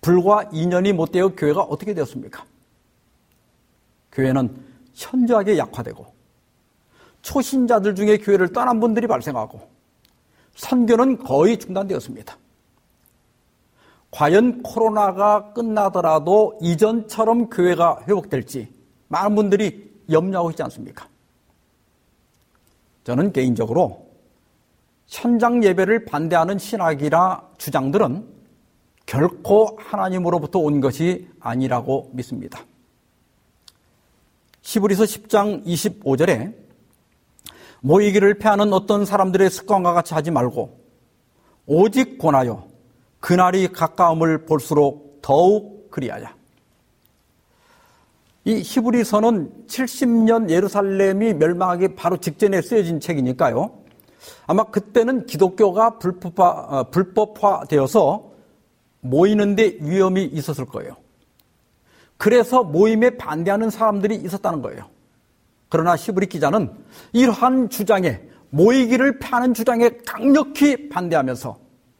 불과 0.00 0.44
2년이 0.44 0.92
못 0.92 1.12
되어 1.12 1.28
교회가 1.28 1.62
어떻게 1.62 1.94
되었습니까? 1.94 2.44
교회는 4.12 4.54
현저하게 4.94 5.58
약화되고 5.58 6.06
초신자들 7.22 7.94
중에 7.94 8.18
교회를 8.18 8.52
떠난 8.52 8.80
분들이 8.80 9.06
발생하고 9.06 9.68
선교는 10.54 11.18
거의 11.18 11.58
중단되었습니다. 11.58 12.36
과연 14.10 14.62
코로나가 14.62 15.52
끝나더라도 15.52 16.58
이전처럼 16.60 17.48
교회가 17.48 18.04
회복될지 18.08 18.68
많은 19.08 19.34
분들이 19.36 19.89
염려하고 20.10 20.50
있지 20.50 20.62
않습니까? 20.62 21.08
저는 23.04 23.32
개인적으로 23.32 24.10
현장 25.06 25.62
예배를 25.64 26.04
반대하는 26.04 26.58
신학이라 26.58 27.48
주장들은 27.58 28.40
결코 29.06 29.76
하나님으로부터 29.80 30.60
온 30.60 30.80
것이 30.80 31.28
아니라고 31.40 32.10
믿습니다. 32.12 32.60
시브리서 34.62 35.04
10장 35.04 35.66
25절에 35.66 36.54
모이기를 37.80 38.38
패하는 38.38 38.72
어떤 38.72 39.04
사람들의 39.04 39.50
습관과 39.50 39.94
같이 39.94 40.14
하지 40.14 40.30
말고 40.30 40.78
오직 41.66 42.18
권하여 42.18 42.68
그날이 43.18 43.68
가까움을 43.68 44.44
볼수록 44.46 45.20
더욱 45.22 45.90
그리하자. 45.90 46.39
이 48.44 48.62
히브리서는 48.64 49.66
70년 49.66 50.48
예루살렘이 50.48 51.34
멸망하기 51.34 51.94
바로 51.94 52.16
직전에 52.16 52.62
쓰여진 52.62 53.00
책이니까요. 53.00 53.80
아마 54.46 54.64
그때는 54.64 55.26
기독교가 55.26 55.98
불법화, 55.98 56.48
어, 56.48 56.90
불법화되어서 56.90 58.30
모이는데 59.00 59.78
위험이 59.80 60.24
있었을 60.24 60.66
거예요. 60.66 60.96
그래서 62.16 62.62
모임에 62.62 63.16
반대하는 63.16 63.70
사람들이 63.70 64.16
있었다는 64.16 64.62
거예요. 64.62 64.88
그러나 65.68 65.96
히브리 65.96 66.26
기자는 66.26 66.70
이러한 67.12 67.70
주장에 67.70 68.20
모이기를 68.50 69.18
패하는 69.20 69.54
주장에 69.54 69.90
강력히 70.06 70.88
반대하면서 70.88 71.58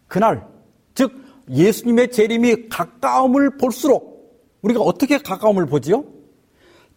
그날 0.08 0.46
즉 0.94 1.12
예수님의 1.48 2.10
재림이 2.10 2.68
가까움을 2.68 3.56
볼수록 3.56 4.10
우리가 4.62 4.80
어떻게 4.80 5.18
가까움을 5.18 5.66
보지요? 5.66 6.04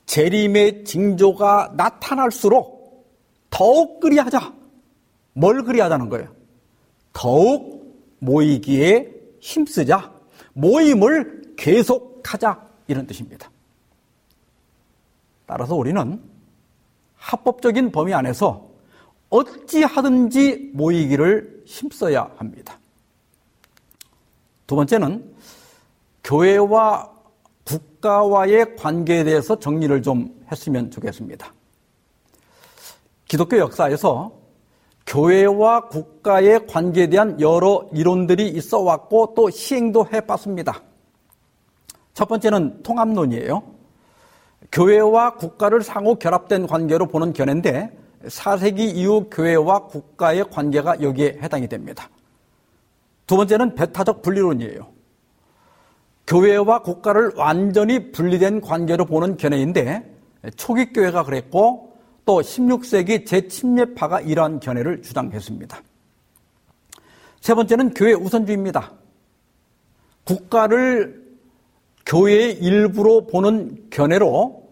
재림의 0.06 0.86
징조가 0.86 1.74
나타날수록 1.76 3.08
더욱 3.50 4.00
그리하자. 4.00 4.54
뭘 5.34 5.63
그리하자는 5.63 6.10
거예요? 6.10 6.34
더욱 7.12 7.96
모이기에 8.20 9.13
힘쓰자. 9.39 10.12
모임을 10.54 11.54
계속하자. 11.56 12.68
이런 12.88 13.08
뜻입니다. 13.08 13.50
따라서 15.46 15.76
우리는 15.76 16.22
합법적인 17.16 17.92
범위 17.92 18.13
안에서 18.13 18.70
어찌하든지 19.30 20.72
모이기를 20.74 21.63
힘써야 21.66 22.30
합니다. 22.38 22.80
두 24.68 24.76
번째는 24.76 25.34
교회와 26.24 27.12
국가와의 28.04 28.76
관계에 28.76 29.24
대해서 29.24 29.58
정리를 29.58 30.02
좀 30.02 30.46
했으면 30.52 30.92
좋겠습니다. 30.92 31.54
기독교 33.26 33.58
역사에서 33.58 34.34
교회와 35.08 35.88
국가의 35.88 36.68
관계에 36.68 37.08
대한 37.08 37.39
여러 37.39 37.88
이론들이 37.94 38.50
있어 38.50 38.80
왔고 38.82 39.34
또 39.36 39.50
시행도 39.50 40.08
해 40.12 40.22
봤습니다. 40.22 40.82
첫 42.13 42.28
번째는 42.28 42.84
통합론이에요. 42.84 43.63
교회와 44.72 45.36
국가를 45.36 45.82
상호 45.82 46.16
결합된 46.16 46.68
관계로 46.68 47.08
보는 47.08 47.34
견해인데 47.34 47.98
4세기 48.26 48.96
이후 48.96 49.30
교회와 49.30 49.88
국가의 49.88 50.50
관계가 50.50 51.02
여기에 51.02 51.39
해당이 51.42 51.68
됩니다. 51.68 52.10
두 53.28 53.38
번째는 53.38 53.76
배타적 53.76 54.22
분리론이에요. 54.22 54.94
교회와 56.28 56.84
국가를 56.84 57.32
완전히 57.36 58.12
분리된 58.12 58.62
관계로 58.62 59.06
보는 59.06 59.38
견해인데 59.38 60.12
초기 60.56 60.94
교회가 60.94 61.24
그랬고 61.24 61.98
또 62.26 62.42
16세기 62.42 63.26
재침례파가 63.26 64.22
이러한 64.22 64.60
견해를 64.60 65.02
주장했습니다. 65.02 65.82
세 67.42 67.54
번째는 67.54 67.94
교회 67.94 68.14
우선주의입니다. 68.14 68.94
국가를 70.24 71.22
교회의 72.06 72.54
일부로 72.54 73.28
보는 73.28 73.90
견해로 73.90 74.70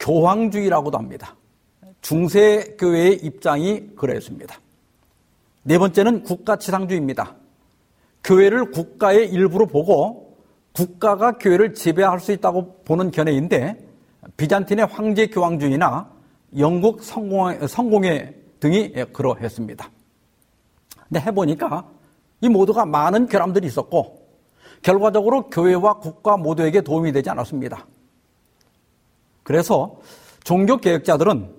교황주의라고도 0.00 0.98
합니다. 0.98 1.36
중세 2.00 2.76
교회의 2.78 3.14
입장이 3.22 3.94
그랬습니다. 3.94 4.60
네 5.62 5.78
번째는 5.78 6.24
국가 6.24 6.56
지상주의입니다. 6.56 7.36
교회를 8.24 8.70
국가의 8.70 9.30
일부로 9.30 9.66
보고 9.66 10.23
국가가 10.74 11.38
교회를 11.38 11.72
지배할 11.72 12.18
수 12.20 12.32
있다고 12.32 12.82
보는 12.84 13.12
견해인데 13.12 13.78
비잔틴의 14.36 14.86
황제 14.86 15.28
교황주의나 15.28 16.10
영국 16.58 17.02
성공회, 17.02 17.66
성공회 17.66 18.34
등이 18.58 18.92
그러했습니다. 19.12 19.90
근데 21.08 21.20
해보니까 21.20 21.88
이 22.40 22.48
모두가 22.48 22.84
많은 22.86 23.28
결함들이 23.28 23.66
있었고 23.68 24.26
결과적으로 24.82 25.48
교회와 25.48 26.00
국가 26.00 26.36
모두에게 26.36 26.80
도움이 26.80 27.12
되지 27.12 27.30
않았습니다. 27.30 27.86
그래서 29.44 30.00
종교 30.42 30.76
개혁자들은 30.78 31.54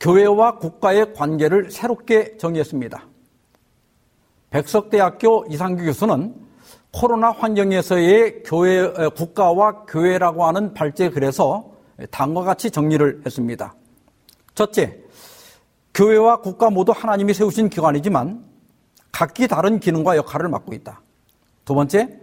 교회와 0.00 0.58
국가의 0.58 1.14
관계를 1.14 1.70
새롭게 1.70 2.36
정의했습니다. 2.38 3.06
백석대학교 4.50 5.46
이상규 5.48 5.84
교수는 5.84 6.47
코로나 6.90 7.30
환경에서의 7.30 8.42
교회, 8.44 8.90
국가와 9.10 9.84
교회라고 9.86 10.46
하는 10.46 10.72
발제 10.74 11.10
글에서 11.10 11.72
다음과 12.10 12.42
같이 12.42 12.70
정리를 12.70 13.22
했습니다. 13.26 13.74
첫째, 14.54 14.98
교회와 15.94 16.40
국가 16.40 16.70
모두 16.70 16.92
하나님이 16.94 17.34
세우신 17.34 17.68
기관이지만 17.68 18.44
각기 19.12 19.48
다른 19.48 19.80
기능과 19.80 20.16
역할을 20.16 20.48
맡고 20.48 20.74
있다. 20.74 21.02
두 21.64 21.74
번째, 21.74 22.18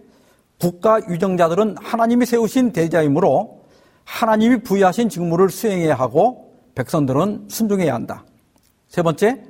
국가 0.60 1.00
유정자들은 1.10 1.76
하나님이 1.80 2.26
세우신 2.26 2.72
대자이므로 2.72 3.66
하나님이 4.06 4.64
부여하신 4.64 5.10
직무를 5.10 5.50
수행해야 5.50 5.96
하고 5.96 6.54
백성들은 6.76 7.48
순종해야 7.50 7.94
한다. 7.94 8.24
세 8.88 9.02
번째, 9.02 9.44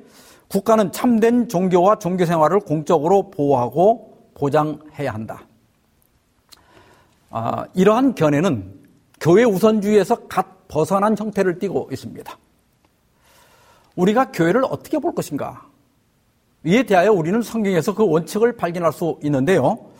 국가는 0.49 0.91
참된 0.91 1.47
종교와 1.47 1.99
종교 1.99 2.25
생활을 2.25 2.60
공적으로 2.62 3.30
보호하고 3.30 4.14
보장해야 4.36 5.13
한다. 5.13 5.48
아, 7.32 7.65
이러한 7.74 8.15
견해는 8.15 8.86
교회 9.19 9.43
우선주의에서 9.43 10.28
갓 10.28 10.67
벗어난 10.67 11.17
형태를 11.17 11.60
띠고 11.60 11.89
있습니다. 11.91 12.38
우리가 13.95 14.32
교회를 14.32 14.63
어떻게 14.65 15.00
볼 15.00 15.15
것인가? 15.15 15.67
이에 16.65 16.84
대하여 16.84 17.12
우리는 17.12 17.41
성경에서 17.41 17.93
그 17.93 18.08
원칙을 18.08 18.56
발견할 18.58 18.91
수 18.91 19.19
있는데요. 19.24 19.91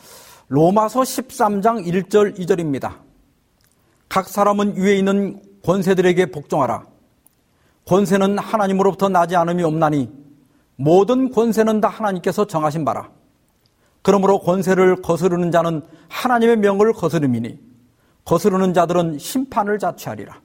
로마서 0.48 1.02
13장 1.02 1.86
1절 1.86 2.38
2절입니다. 2.38 3.00
각 4.10 4.28
사람은 4.28 4.78
위에 4.78 4.96
있는 4.96 5.42
권세들에게 5.64 6.28
복종하라. 6.28 6.86
권세는 7.86 8.40
하나님으로부터 8.40 9.10
나지 9.10 9.36
않음이 9.36 9.64
없나니 9.64 10.10
모든 10.76 11.32
권세는 11.32 11.82
다 11.82 11.88
하나님께서 11.88 12.46
정하신 12.46 12.84
바라. 12.84 13.10
그러므로 14.06 14.38
권세를 14.38 14.98
거스르는 14.98 15.50
자는 15.50 15.82
하나님의 16.10 16.58
명을 16.58 16.94
거스름이니 16.94 17.60
거스르는 18.24 18.72
자들은 18.76 19.18
심판을 19.18 19.80
자취하리라. 19.80 20.40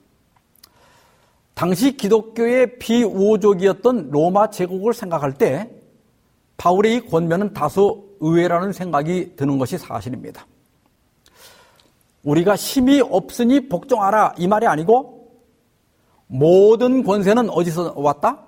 당시 1.53 1.95
기독교의 1.95 2.79
비우호적이었던 2.79 4.13
로마 4.13 4.49
제국을 4.49 4.95
생각할 4.95 5.35
때 5.35 5.71
바울의 6.57 6.97
이 6.97 7.01
권면은 7.07 7.53
다소 7.53 8.07
의외라는 8.21 8.73
생각이 8.73 9.37
드는 9.37 9.59
것이 9.59 9.77
사실입니다. 9.77 10.47
우리가 12.23 12.57
힘이 12.57 13.03
없으니 13.03 13.69
복종하라 13.69 14.37
이 14.39 14.49
말이 14.49 14.67
아니고 14.67 15.35
모든 16.29 17.05
권세는 17.05 17.51
어디서 17.51 17.93
왔다? 17.95 18.43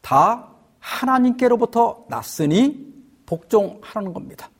다 0.00 0.48
하나님께로부터 0.80 2.06
났으니 2.08 2.91
복종하라는 3.32 4.12
겁니다. 4.12 4.50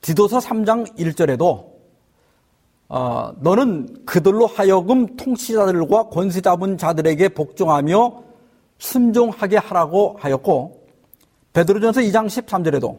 디도서 0.00 0.38
3장 0.38 0.96
1절에도 0.96 1.74
어, 2.88 3.32
너는 3.40 4.04
그들로 4.04 4.46
하여금 4.46 5.16
통치자들과 5.16 6.08
권세 6.10 6.40
잡은 6.40 6.78
자들에게 6.78 7.30
복종하며 7.30 8.22
순종하게 8.78 9.56
하라고 9.56 10.16
하였고 10.20 10.86
베드로전서 11.52 12.02
2장 12.02 12.26
13절에도 12.26 12.96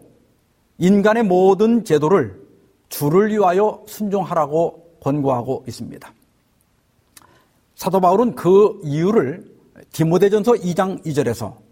인간의 0.79 1.23
모든 1.23 1.85
제도를 1.85 2.45
주를 2.89 3.31
위하여 3.31 3.81
순종하라고 3.87 4.97
권고하고 4.99 5.63
있습니다. 5.67 6.13
사도 7.75 8.01
바울은 8.01 8.35
그 8.35 8.81
이유를 8.83 9.55
디모데전서 9.93 10.53
2장 10.53 11.01
2절에서 11.05 11.66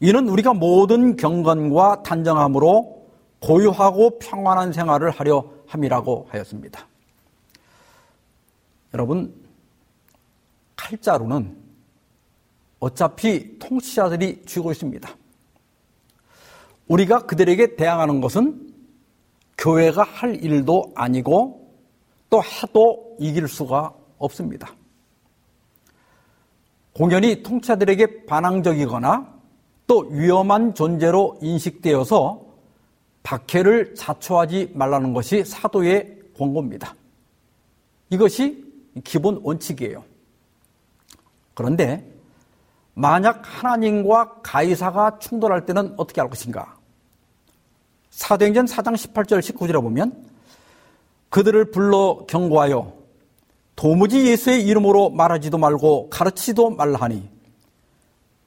이는 0.00 0.28
우리가 0.28 0.54
모든 0.54 1.16
경건과 1.16 2.02
단정함으로 2.02 3.06
고유하고 3.40 4.18
평안한 4.18 4.72
생활을 4.72 5.10
하려 5.10 5.44
함이라고 5.66 6.26
하였습니다. 6.30 6.86
여러분, 8.94 9.34
칼자루는 10.76 11.56
어차피 12.80 13.58
통치자들이 13.58 14.42
쥐고 14.46 14.72
있습니다. 14.72 15.08
우리가 16.88 17.26
그들에게 17.26 17.76
대항하는 17.76 18.20
것은 18.20 18.72
교회가 19.58 20.02
할 20.02 20.42
일도 20.42 20.92
아니고 20.96 21.74
또 22.30 22.42
해도 22.42 23.16
이길 23.20 23.46
수가 23.46 23.94
없습니다. 24.18 24.74
공연히 26.94 27.42
통치자들에게 27.42 28.24
반항적이거나 28.24 29.39
또 29.90 30.06
위험한 30.08 30.76
존재로 30.76 31.36
인식되어서 31.42 32.40
박해를 33.24 33.96
자초하지 33.96 34.70
말라는 34.72 35.12
것이 35.12 35.44
사도의 35.44 36.16
권고입니다. 36.38 36.94
이것이 38.08 38.64
기본 39.02 39.40
원칙이에요. 39.42 40.04
그런데 41.54 42.08
만약 42.94 43.42
하나님과 43.42 44.42
가이사가 44.44 45.18
충돌할 45.18 45.66
때는 45.66 45.94
어떻게 45.96 46.20
할 46.20 46.30
것인가? 46.30 46.76
사도행전 48.10 48.66
4장 48.66 48.94
18절 48.94 49.40
19절에 49.40 49.82
보면 49.82 50.24
그들을 51.30 51.72
불러 51.72 52.26
경고하여 52.28 52.92
도무지 53.74 54.24
예수의 54.24 54.64
이름으로 54.68 55.10
말하지도 55.10 55.58
말고 55.58 56.10
가르치도 56.10 56.70
말라 56.70 57.00
하니 57.00 57.39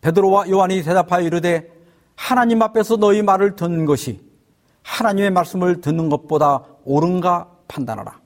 베드로와 0.03 0.49
요한이 0.49 0.83
대답하여 0.83 1.25
이르되 1.25 1.71
하나님 2.15 2.61
앞에서 2.61 2.97
너희 2.97 3.21
말을 3.21 3.55
듣는 3.55 3.85
것이 3.85 4.21
하나님의 4.83 5.31
말씀을 5.31 5.79
듣는 5.79 6.09
것보다 6.09 6.63
옳은가 6.83 7.49
판단하라. 7.69 8.19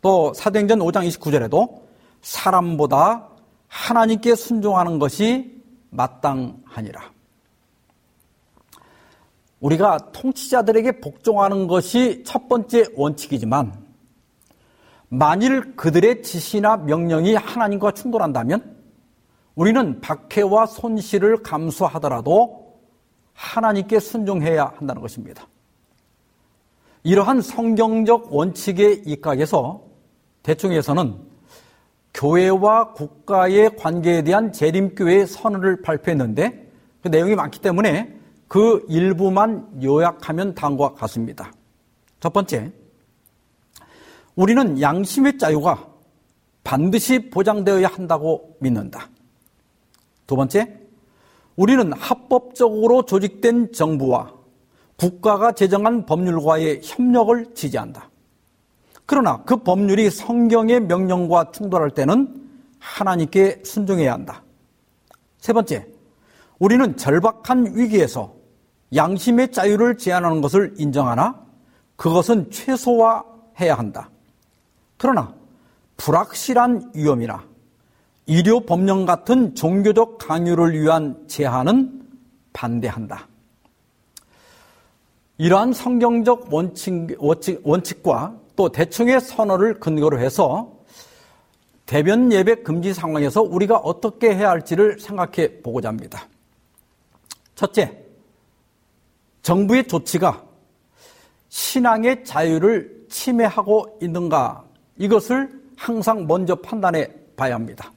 또 0.00 0.32
사도행전 0.34 0.78
5장 0.78 1.06
29절에도 1.06 1.82
사람보다 2.22 3.28
하나님께 3.68 4.34
순종하는 4.34 4.98
것이 4.98 5.62
마땅하니라. 5.90 7.12
우리가 9.60 9.98
통치자들에게 10.12 11.00
복종하는 11.00 11.66
것이 11.66 12.22
첫 12.24 12.48
번째 12.48 12.86
원칙이지만 12.96 13.74
만일 15.08 15.76
그들의 15.76 16.22
지시나 16.22 16.78
명령이 16.78 17.34
하나님과 17.34 17.92
충돌한다면 17.92 18.74
우리는 19.54 20.00
박해와 20.00 20.66
손실을 20.66 21.42
감수하더라도 21.42 22.80
하나님께 23.34 24.00
순종해야 24.00 24.74
한다는 24.76 25.02
것입니다. 25.02 25.46
이러한 27.02 27.42
성경적 27.42 28.34
원칙의 28.34 29.02
입각에서 29.06 29.82
대충에서는 30.42 31.16
교회와 32.14 32.92
국가의 32.92 33.76
관계에 33.76 34.22
대한 34.22 34.52
재림교회의 34.52 35.26
선언을 35.26 35.82
발표했는데 35.82 36.70
그 37.02 37.08
내용이 37.08 37.34
많기 37.34 37.60
때문에 37.60 38.14
그 38.48 38.84
일부만 38.88 39.82
요약하면 39.82 40.54
다음과 40.54 40.94
같습니다. 40.94 41.52
첫 42.20 42.32
번째, 42.32 42.72
우리는 44.36 44.80
양심의 44.80 45.38
자유가 45.38 45.86
반드시 46.62 47.30
보장되어야 47.30 47.88
한다고 47.88 48.56
믿는다. 48.60 49.08
두 50.26 50.36
번째, 50.36 50.80
우리는 51.56 51.92
합법적으로 51.92 53.04
조직된 53.04 53.72
정부와 53.72 54.32
국가가 54.96 55.52
제정한 55.52 56.06
법률과의 56.06 56.80
협력을 56.82 57.54
지지한다. 57.54 58.10
그러나 59.06 59.42
그 59.44 59.56
법률이 59.56 60.10
성경의 60.10 60.80
명령과 60.80 61.52
충돌할 61.52 61.90
때는 61.90 62.42
하나님께 62.78 63.62
순종해야 63.64 64.12
한다. 64.12 64.42
세 65.38 65.52
번째, 65.52 65.86
우리는 66.58 66.96
절박한 66.96 67.76
위기에서 67.76 68.34
양심의 68.94 69.52
자유를 69.52 69.98
제한하는 69.98 70.40
것을 70.40 70.74
인정하나 70.78 71.44
그것은 71.96 72.50
최소화해야 72.50 73.74
한다. 73.76 74.10
그러나 74.96 75.34
불확실한 75.96 76.92
위험이나 76.94 77.44
의료 78.26 78.60
법령 78.60 79.04
같은 79.04 79.54
종교적 79.54 80.18
강요를 80.18 80.80
위한 80.80 81.26
제한은 81.28 82.02
반대한다. 82.52 83.28
이러한 85.36 85.72
성경적 85.72 86.52
원칙, 86.52 87.16
원칙, 87.18 88.02
과또 88.02 88.70
대충의 88.70 89.20
선언을 89.20 89.80
근거로 89.80 90.18
해서 90.18 90.72
대변 91.86 92.32
예배 92.32 92.62
금지 92.62 92.94
상황에서 92.94 93.42
우리가 93.42 93.76
어떻게 93.76 94.34
해야 94.34 94.50
할지를 94.50 94.98
생각해 94.98 95.60
보고자 95.62 95.88
합니다. 95.88 96.26
첫째, 97.54 98.04
정부의 99.42 99.86
조치가 99.86 100.42
신앙의 101.50 102.24
자유를 102.24 103.06
침해하고 103.10 103.98
있는가 104.00 104.64
이것을 104.96 105.62
항상 105.76 106.26
먼저 106.26 106.54
판단해 106.54 107.10
봐야 107.36 107.54
합니다. 107.54 107.92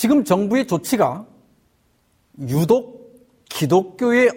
지금 0.00 0.24
정부의 0.24 0.66
조치가 0.66 1.26
유독 2.48 3.22
기독교의 3.50 4.30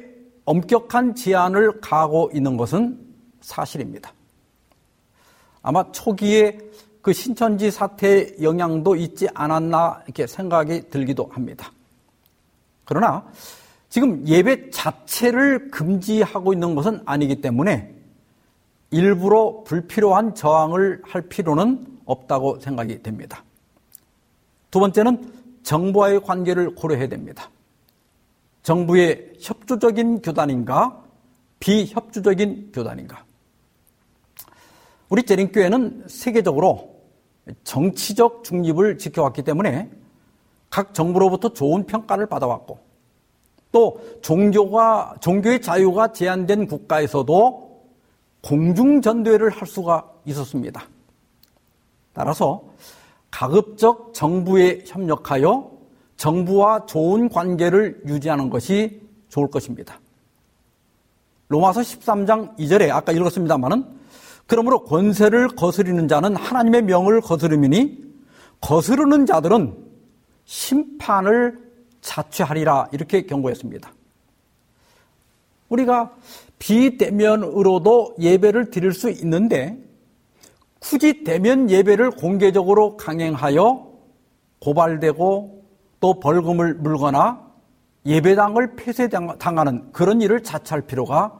엄격한 0.43 1.15
제한을 1.15 1.80
가하고 1.80 2.30
있는 2.34 2.58
것은 2.58 2.99
사실입니다. 3.39 4.12
아마 5.62 5.89
초기에 5.93 6.60
그 7.02 7.13
신천지 7.13 7.71
사태의 7.71 8.36
영향도 8.41 8.97
있지 8.97 9.30
않았나 9.34 10.02
이렇게 10.04 10.28
생각이 10.28 10.89
들기도 10.89 11.30
합니다. 11.32 11.71
그러나 12.84 13.26
지금 13.88 14.28
예배 14.28 14.69
자체를 14.69 15.71
금지하고 15.71 16.52
있는 16.52 16.76
것은 16.76 17.02
아니기 17.06 17.39
때문에 17.39 17.89
일부러 18.91 19.63
불필요한 19.63 20.36
저항을 20.36 21.04
할 21.06 21.21
필요는 21.21 21.99
없다고 22.04 22.60
생각이 22.60 23.02
됩니다. 23.02 23.45
두 24.69 24.82
번째는 24.82 25.42
정부와의 25.63 26.21
관계를 26.21 26.76
고려해야 26.76 27.08
됩니다. 27.08 27.49
정부의 28.62 29.34
협조적인 29.39 30.21
교단인가 30.21 31.04
비협조적인 31.60 32.71
교단인가. 32.73 33.23
우리 35.10 35.23
재림교회는 35.23 36.06
세계적으로 36.08 36.93
정치적 37.63 38.43
중립을 38.43 38.97
지켜왔기 38.97 39.43
때문에 39.43 39.89
각 40.69 40.93
정부로부터 40.93 41.54
좋은 41.54 41.86
평가를 41.86 42.26
받아왔고 42.26 42.80
또 43.71 43.99
종교가 44.21 45.15
종교의 45.21 45.62
자유가 45.62 46.12
제한된 46.12 46.67
국가에서도 46.67 47.84
공중 48.41 49.02
전도회를 49.02 49.49
할 49.49 49.67
수가 49.67 50.10
있었습니다. 50.26 50.84
따라서 52.13 52.63
가급적 53.34 54.13
정부에 54.13 54.84
협력하여 54.86 55.72
정부와 56.17 56.86
좋은 56.86 57.30
관계를 57.30 58.04
유지하는 58.06 58.52
것이 58.52 59.02
좋을 59.30 59.50
것입니다. 59.50 60.00
로마서 61.48 61.82
13장 61.82 62.56
2절에 62.60 62.91
아까 62.91 63.12
읽었습니다마는 63.12 63.86
그러므로 64.46 64.84
권세를 64.84 65.48
거스리는 65.50 66.08
자는 66.08 66.36
하나님의 66.36 66.84
명을 66.84 67.22
거스르미니 67.22 68.04
거스르는 68.62 69.26
자들은 69.26 69.78
심판을 70.46 71.58
자취하리라 72.02 72.89
이렇게 72.91 73.26
경고했습니다. 73.26 73.91
우리가 75.69 76.13
비대면으로도 76.60 78.15
예배를 78.19 78.69
드릴 78.69 78.93
수 78.93 79.10
있는데 79.10 79.84
굳이 80.84 81.24
대면 81.24 81.69
예배를 81.69 82.12
공개적으로 82.12 82.98
강행하여 82.98 83.88
고발되고 84.60 85.63
또 86.02 86.19
벌금을 86.19 86.74
물거나 86.74 87.41
예배당을 88.06 88.76
폐쇄당하는 88.76 89.93
그런 89.93 90.22
일을 90.22 90.43
자처할 90.43 90.82
필요가 90.82 91.39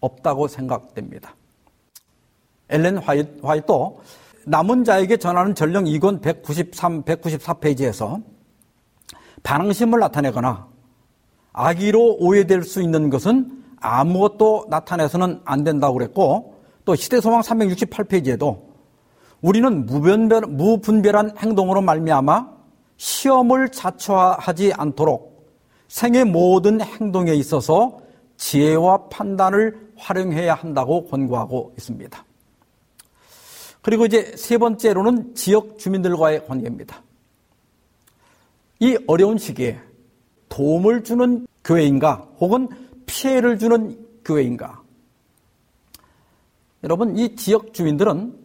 없다고 0.00 0.48
생각됩니다. 0.48 1.34
엘렌 2.68 2.98
화이트 2.98 3.72
남은 4.44 4.84
자에게 4.84 5.16
전하는 5.16 5.54
전령 5.54 5.84
2권 5.84 6.20
193, 6.20 7.04
194페이지에서 7.04 8.22
반항심을 9.44 9.98
나타내거나 9.98 10.68
악의로 11.54 12.18
오해될 12.20 12.64
수 12.64 12.82
있는 12.82 13.08
것은 13.08 13.64
아무것도 13.80 14.66
나타내서는 14.68 15.40
안 15.46 15.64
된다고 15.64 15.94
그랬고 15.94 16.57
또 16.88 16.94
시대소망 16.94 17.42
368페이지에도 17.42 18.62
우리는 19.42 19.84
무분별, 19.84 20.40
무분별한 20.48 21.36
행동으로 21.36 21.82
말미암아 21.82 22.48
시험을 22.96 23.68
자초하지 23.68 24.72
않도록 24.72 25.52
생의 25.88 26.24
모든 26.24 26.80
행동에 26.80 27.34
있어서 27.34 28.00
지혜와 28.38 29.08
판단을 29.08 29.90
활용해야 29.98 30.54
한다고 30.54 31.04
권고하고 31.04 31.74
있습니다. 31.76 32.24
그리고 33.82 34.06
이제 34.06 34.34
세 34.34 34.56
번째로는 34.56 35.34
지역 35.34 35.78
주민들과의 35.78 36.46
관계입니다. 36.46 37.02
이 38.80 38.96
어려운 39.06 39.36
시기에 39.36 39.78
도움을 40.48 41.04
주는 41.04 41.46
교회인가 41.62 42.26
혹은 42.40 42.66
피해를 43.04 43.58
주는 43.58 44.02
교회인가 44.24 44.87
여러분, 46.84 47.16
이 47.16 47.34
지역 47.36 47.72
주민들은 47.72 48.36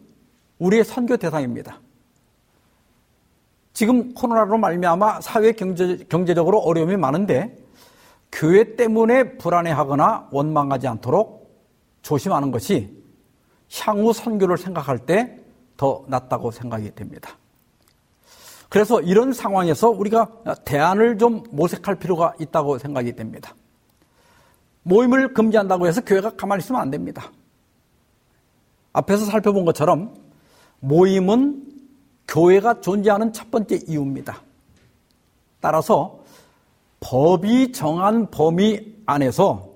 우리의 0.58 0.84
선교 0.84 1.16
대상입니다. 1.16 1.80
지금 3.72 4.14
코로나로 4.14 4.58
말미암아 4.58 5.20
사회 5.20 5.52
경제, 5.52 5.98
경제적으로 6.08 6.60
어려움이 6.60 6.96
많은데 6.96 7.58
교회 8.30 8.76
때문에 8.76 9.36
불안해하거나 9.36 10.28
원망하지 10.30 10.86
않도록 10.86 11.52
조심하는 12.02 12.50
것이 12.50 13.02
향후 13.80 14.12
선교를 14.12 14.58
생각할 14.58 14.98
때 15.00 15.44
더 15.76 16.04
낫다고 16.08 16.50
생각이 16.50 16.94
됩니다. 16.94 17.36
그래서 18.68 19.00
이런 19.00 19.32
상황에서 19.32 19.90
우리가 19.90 20.28
대안을 20.64 21.18
좀 21.18 21.44
모색할 21.50 21.96
필요가 21.96 22.34
있다고 22.40 22.78
생각이 22.78 23.14
됩니다. 23.14 23.54
모임을 24.82 25.32
금지한다고 25.32 25.86
해서 25.86 26.00
교회가 26.00 26.30
가만히 26.36 26.60
있으면 26.60 26.80
안 26.80 26.90
됩니다. 26.90 27.30
앞에서 28.94 29.26
살펴본 29.26 29.66
것처럼 29.66 30.14
모임은 30.80 31.62
교회가 32.26 32.80
존재하는 32.80 33.32
첫 33.32 33.50
번째 33.50 33.80
이유입니다. 33.86 34.42
따라서 35.60 36.20
법이 37.00 37.72
정한 37.72 38.30
범위 38.30 38.94
안에서 39.04 39.68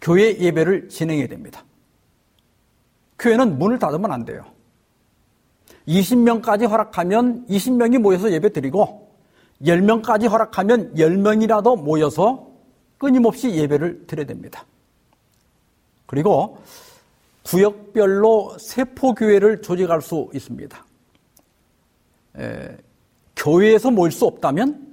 교회 0.00 0.38
예배를 0.38 0.88
진행해야 0.88 1.26
됩니다. 1.26 1.64
교회는 3.18 3.58
문을 3.58 3.78
닫으면 3.80 4.12
안 4.12 4.24
돼요. 4.24 4.44
20명까지 5.88 6.68
허락하면 6.68 7.46
20명이 7.48 7.98
모여서 7.98 8.30
예배 8.30 8.52
드리고 8.52 9.08
10명까지 9.62 10.28
허락하면 10.28 10.94
10명이라도 10.94 11.82
모여서 11.82 12.48
끊임없이 12.98 13.50
예배를 13.50 14.06
드려야 14.06 14.26
됩니다. 14.26 14.64
그리고 16.06 16.58
구역별로 17.48 18.56
세포교회를 18.58 19.62
조직할 19.62 20.02
수 20.02 20.28
있습니다. 20.34 20.84
에, 22.38 22.76
교회에서 23.36 23.90
모일 23.90 24.12
수 24.12 24.26
없다면 24.26 24.86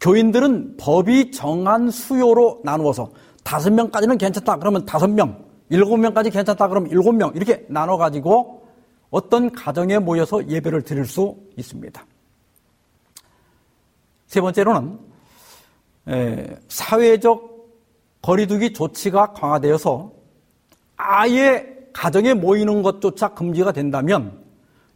교인들은 0.00 0.76
법이 0.76 1.30
정한 1.30 1.90
수요로 1.90 2.60
나누어서 2.64 3.10
다섯 3.42 3.72
명까지는 3.72 4.18
괜찮다 4.18 4.58
그러면 4.58 4.84
다섯 4.84 5.08
명, 5.08 5.42
일곱 5.70 5.96
명까지 5.96 6.30
괜찮다 6.30 6.68
그러면 6.68 6.90
일곱 6.90 7.12
명 7.12 7.32
이렇게 7.34 7.64
나눠 7.70 7.96
가지고 7.96 8.66
어떤 9.08 9.50
가정에 9.50 9.98
모여서 9.98 10.46
예배를 10.46 10.82
드릴 10.82 11.06
수 11.06 11.34
있습니다. 11.56 12.04
세 14.26 14.40
번째로는 14.40 14.98
에, 16.08 16.58
사회적 16.68 17.54
거리두기 18.20 18.74
조치가 18.74 19.32
강화되어서 19.32 20.23
아예 20.96 21.74
가정에 21.92 22.34
모이는 22.34 22.82
것조차 22.82 23.28
금지가 23.34 23.72
된다면 23.72 24.42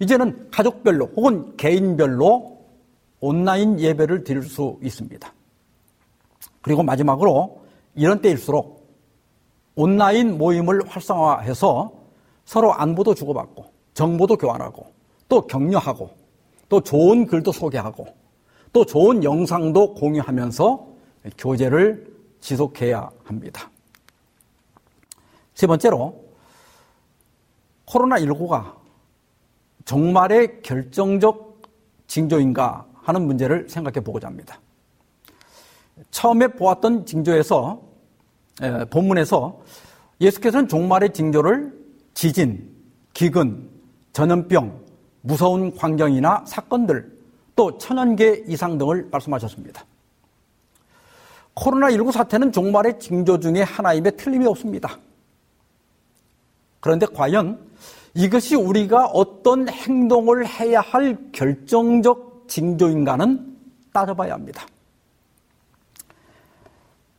이제는 0.01 0.49
가족별로 0.51 1.11
혹은 1.17 1.57
개인별로 1.57 2.59
온라인 3.21 3.81
예배를 3.81 4.25
드릴 4.25 4.43
수 4.43 4.79
있습니다. 4.83 5.33
그리고 6.61 6.83
마지막으로 6.83 7.61
이런 7.95 8.21
때일수록 8.21 8.87
온라인 9.75 10.39
모임을 10.39 10.87
활성화해서 10.89 11.93
서로 12.45 12.73
안부도 12.73 13.15
주고받고 13.15 13.65
정보도 13.95 14.37
교환하고 14.37 14.87
또 15.29 15.47
격려하고 15.47 16.11
또 16.69 16.81
좋은 16.81 17.27
글도 17.27 17.53
소개하고 17.53 18.07
또 18.73 18.85
좋은 18.85 19.25
영상도 19.25 19.95
공유하면서 19.95 20.87
교제를 21.37 22.07
지속해야 22.41 23.11
합니다. 23.25 23.71
세 25.59 25.67
번째로 25.67 26.15
코로나19가 27.85 28.77
정말의 29.85 30.63
결정적 30.63 31.63
징조인가 32.07 32.87
하는 33.03 33.27
문제를 33.27 33.69
생각해 33.69 33.99
보고자 34.05 34.29
합니다. 34.29 34.61
처음에 36.13 36.47
보았던 36.47 37.07
징조에서 37.07 37.83
본문에서 38.91 39.61
예수께서는 40.21 40.69
종말의 40.69 41.13
징조를 41.13 41.77
지진, 42.15 42.73
기근, 43.13 43.69
전염병, 44.13 44.81
무서운 45.23 45.75
광경이나 45.75 46.45
사건들, 46.47 47.19
또 47.57 47.77
천연계 47.77 48.45
이상 48.47 48.79
등을 48.79 49.09
말씀하셨습니다. 49.11 49.85
코로나19 51.57 52.13
사태는 52.13 52.53
종말의 52.53 53.01
징조 53.01 53.41
중에 53.41 53.63
하나임에 53.63 54.13
틀림이 54.13 54.47
없습니다. 54.47 55.01
그런데 56.81 57.07
과연 57.07 57.59
이것이 58.15 58.57
우리가 58.57 59.07
어떤 59.07 59.69
행동을 59.69 60.47
해야 60.47 60.81
할 60.81 61.19
결정적 61.33 62.47
징조인가는 62.49 63.57
따져봐야 63.93 64.35
합니다. 64.35 64.67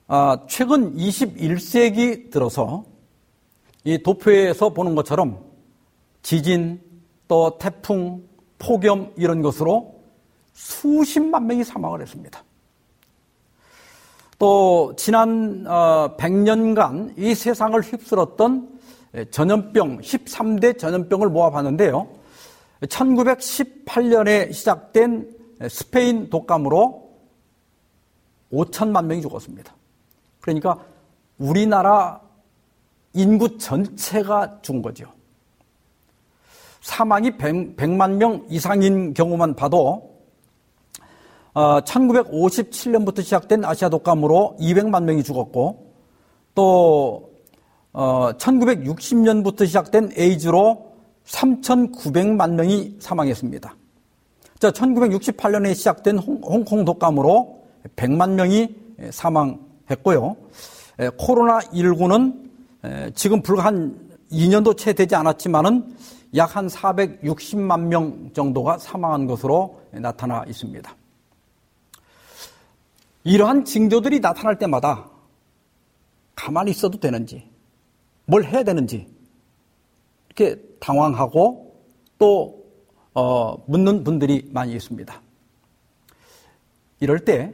아, 0.08 0.40
최근 0.48 0.96
21세기 0.96 2.32
들어서 2.32 2.84
이 3.84 4.02
도표에서 4.02 4.70
보는 4.70 4.96
것처럼 4.96 5.40
지진, 6.22 6.82
또 7.28 7.58
태풍, 7.60 8.24
폭염 8.58 9.14
이런 9.16 9.42
것으로 9.42 10.00
수십만 10.54 11.48
명이 11.48 11.64
사망을 11.64 12.02
했습니다. 12.02 12.44
또 14.38 14.94
지난 14.98 15.64
100년간 15.64 17.10
어, 17.10 17.14
이 17.18 17.36
세상을 17.36 17.80
휩쓸었던 17.82 18.80
전염병 19.32 20.00
13대 20.02 20.78
전염병을 20.78 21.30
모아봤는데요. 21.30 22.08
1918년에 22.82 24.54
시작된 24.54 25.36
스페인 25.70 26.30
독감으로 26.30 27.10
5천만 28.52 29.06
명이 29.06 29.22
죽었습니다. 29.22 29.76
그러니까 30.40 30.80
우리나라 31.38 32.22
인구 33.14 33.58
전체가 33.58 34.60
죽은 34.62 34.82
거죠. 34.82 35.12
사망이 36.82 37.38
100, 37.38 37.90
만명 37.90 38.46
이상인 38.50 39.14
경우만 39.14 39.56
봐도 39.56 40.10
어, 41.54 41.82
1957년부터 41.82 43.22
시작된 43.22 43.66
아시아 43.66 43.90
독감으로 43.90 44.58
200만 44.60 45.04
명이 45.04 45.24
죽었고 45.24 45.94
또 46.56 47.29
어, 47.94 48.32
1960년부터 48.38 49.66
시작된 49.66 50.12
에이즈로 50.16 50.94
3,900만 51.26 52.54
명이 52.54 52.98
사망했습니다. 53.00 53.76
자, 54.60 54.72
1968년에 54.72 55.74
시작된 55.74 56.18
홍, 56.18 56.42
콩 56.42 56.86
독감으로 56.86 57.64
100만 57.96 58.32
명이 58.32 58.76
사망했고요. 59.12 60.36
코로나19는 60.98 62.50
지금 63.16 63.42
불과 63.42 63.66
한 63.66 63.98
2년도 64.32 64.78
채 64.78 64.92
되지 64.94 65.16
않았지만은 65.16 65.96
약 66.36 66.56
한 66.56 66.68
460만 66.68 67.88
명 67.88 68.32
정도가 68.34 68.78
사망한 68.78 69.26
것으로 69.26 69.82
나타나 69.92 70.44
있습니다. 70.48 70.96
이러한 73.24 73.66
징조들이 73.66 74.20
나타날 74.20 74.58
때마다 74.60 75.10
가만히 76.36 76.72
있어도 76.72 77.00
되는지, 77.00 77.49
뭘 78.30 78.44
해야 78.44 78.64
되는지, 78.64 79.08
이렇게 80.28 80.62
당황하고 80.80 81.76
또, 82.20 82.64
어, 83.16 83.58
묻는 83.66 84.04
분들이 84.04 84.48
많이 84.52 84.74
있습니다. 84.74 85.20
이럴 87.00 87.26
때 87.26 87.52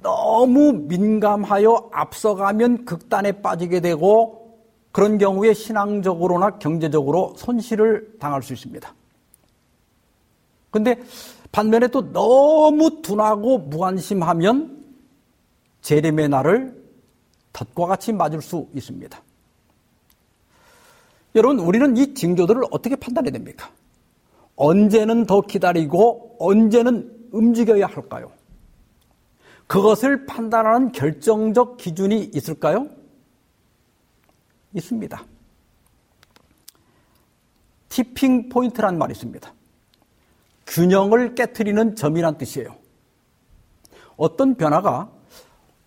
너무 0.00 0.72
민감하여 0.72 1.90
앞서가면 1.92 2.84
극단에 2.84 3.32
빠지게 3.42 3.80
되고 3.80 4.60
그런 4.92 5.18
경우에 5.18 5.52
신앙적으로나 5.52 6.58
경제적으로 6.58 7.34
손실을 7.36 8.16
당할 8.20 8.44
수 8.44 8.52
있습니다. 8.52 8.94
근데 10.70 11.02
반면에 11.50 11.88
또 11.88 12.12
너무 12.12 13.02
둔하고 13.02 13.58
무관심하면 13.58 14.84
재림의 15.80 16.28
날을 16.28 16.80
덫과 17.52 17.86
같이 17.86 18.12
맞을 18.12 18.40
수 18.40 18.68
있습니다. 18.72 19.23
여러분, 21.34 21.58
우리는 21.58 21.96
이 21.96 22.14
징조들을 22.14 22.62
어떻게 22.70 22.94
판단해야 22.96 23.32
됩니까? 23.32 23.70
언제는 24.56 25.26
더 25.26 25.40
기다리고 25.40 26.36
언제는 26.38 27.28
움직여야 27.32 27.86
할까요? 27.86 28.30
그것을 29.66 30.26
판단하는 30.26 30.92
결정적 30.92 31.76
기준이 31.76 32.30
있을까요? 32.34 32.88
있습니다. 34.74 35.24
tipping 37.88 38.48
point란 38.48 38.98
말이 38.98 39.12
있습니다. 39.12 39.52
균형을 40.66 41.34
깨뜨리는 41.34 41.96
점이란 41.96 42.38
뜻이에요. 42.38 42.76
어떤 44.16 44.54
변화가 44.54 45.10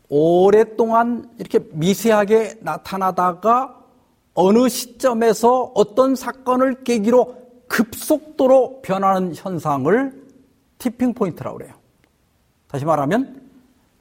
오랫동안 0.09 1.29
이렇게 1.37 1.59
미세하게 1.71 2.59
나타나다가 2.61 3.76
어느 4.39 4.69
시점에서 4.69 5.71
어떤 5.73 6.15
사건을 6.15 6.83
계기로 6.83 7.35
급속도로 7.67 8.83
변하는 8.83 9.33
현상을 9.33 10.27
tipping 10.77 11.15
point라고 11.15 11.57
그래요. 11.57 11.73
다시 12.67 12.85
말하면 12.85 13.41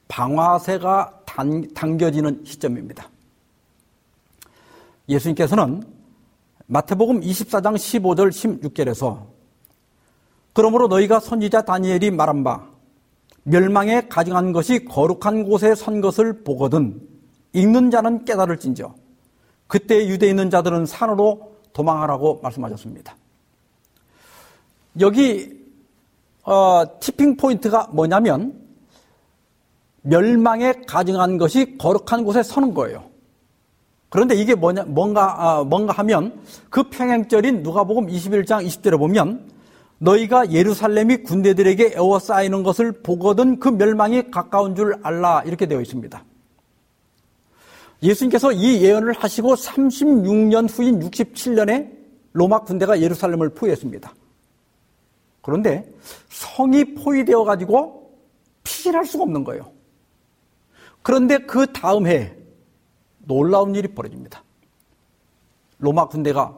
방아쇠가 0.07 1.21
단, 1.25 1.67
당겨지는 1.73 2.43
시점입니다. 2.45 3.09
예수님께서는 5.09 5.81
마태복음 6.67 7.21
24장 7.21 7.73
15절 7.73 8.29
16절에서 8.29 9.25
그러므로 10.53 10.87
너희가 10.87 11.19
선지자 11.19 11.63
다니엘이 11.63 12.11
말한 12.11 12.43
바 12.43 12.67
멸망에 13.41 14.07
가증한 14.07 14.51
것이 14.51 14.85
거룩한 14.85 15.45
곳에 15.45 15.73
선 15.73 15.99
것을 15.99 16.43
보거든 16.43 17.01
읽는 17.53 17.89
자는 17.89 18.23
깨달을진저 18.23 19.06
그때 19.67 20.07
유대에 20.07 20.29
있는 20.29 20.49
자들은 20.49 20.85
산으로 20.85 21.57
도망하라고 21.73 22.39
말씀하셨습니다. 22.41 23.15
여기 24.99 25.57
어, 26.43 26.83
티핑 26.99 27.35
포인트가 27.35 27.87
뭐냐면 27.91 28.67
멸망에 30.01 30.73
가증한 30.87 31.37
것이 31.37 31.77
거룩한 31.77 32.23
곳에 32.23 32.41
서는 32.41 32.73
거예요. 32.73 33.03
그런데 34.09 34.35
이게 34.35 34.55
뭐냐, 34.55 34.85
뭔가, 34.85 35.35
아, 35.37 35.63
뭔가 35.63 35.91
하면 35.93 36.41
그 36.69 36.83
평행절인 36.83 37.61
누가복음 37.63 38.07
21장 38.07 38.65
20절에 38.65 38.97
보면 38.97 39.49
너희가 39.97 40.51
예루살렘이 40.51 41.23
군대들에게 41.23 41.93
에워싸이는 41.95 42.63
것을 42.63 42.93
보거든 43.03 43.59
그 43.59 43.67
멸망이 43.67 44.31
가까운 44.31 44.75
줄 44.75 44.95
알라 45.03 45.43
이렇게 45.45 45.65
되어 45.65 45.81
있습니다. 45.81 46.23
예수님께서 48.03 48.51
이 48.51 48.81
예언을 48.83 49.13
하시고 49.13 49.55
36년 49.55 50.69
후인 50.69 50.99
67년에 50.99 51.91
로마 52.33 52.59
군대가 52.59 53.01
예루살렘을 53.01 53.49
포위했습니다. 53.49 54.13
그런데 55.41 55.89
성이 56.29 56.93
포위되어 56.93 57.43
가지고 57.43 58.15
피신할 58.63 59.05
수가 59.05 59.23
없는 59.23 59.43
거예요. 59.43 59.71
그런데 61.01 61.37
그 61.39 61.71
다음 61.71 62.05
해 62.05 62.35
놀라운 63.19 63.73
일이 63.75 63.87
벌어집니다. 63.87 64.43
로마 65.79 66.07
군대가 66.07 66.57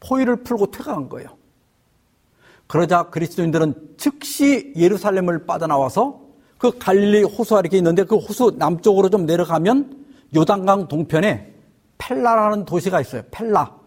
포위를 0.00 0.42
풀고 0.42 0.70
퇴각한 0.70 1.08
거예요. 1.08 1.36
그러자 2.66 3.04
그리스도인들은 3.10 3.94
즉시 3.96 4.72
예루살렘을 4.76 5.46
빠져나와서 5.46 6.20
그 6.58 6.76
갈릴리 6.78 7.24
호수 7.24 7.56
아래 7.56 7.68
있는데 7.72 8.04
그 8.04 8.16
호수 8.16 8.54
남쪽으로 8.58 9.10
좀 9.10 9.26
내려가면 9.26 10.03
요단강 10.34 10.88
동편에 10.88 11.54
펠라라는 11.98 12.64
도시가 12.64 13.00
있어요. 13.00 13.22
펠라. 13.30 13.78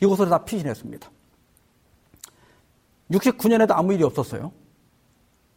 이곳으로 0.00 0.28
다 0.28 0.44
피신했습니다. 0.44 1.10
69년에도 3.10 3.72
아무 3.72 3.94
일이 3.94 4.04
없었어요. 4.04 4.52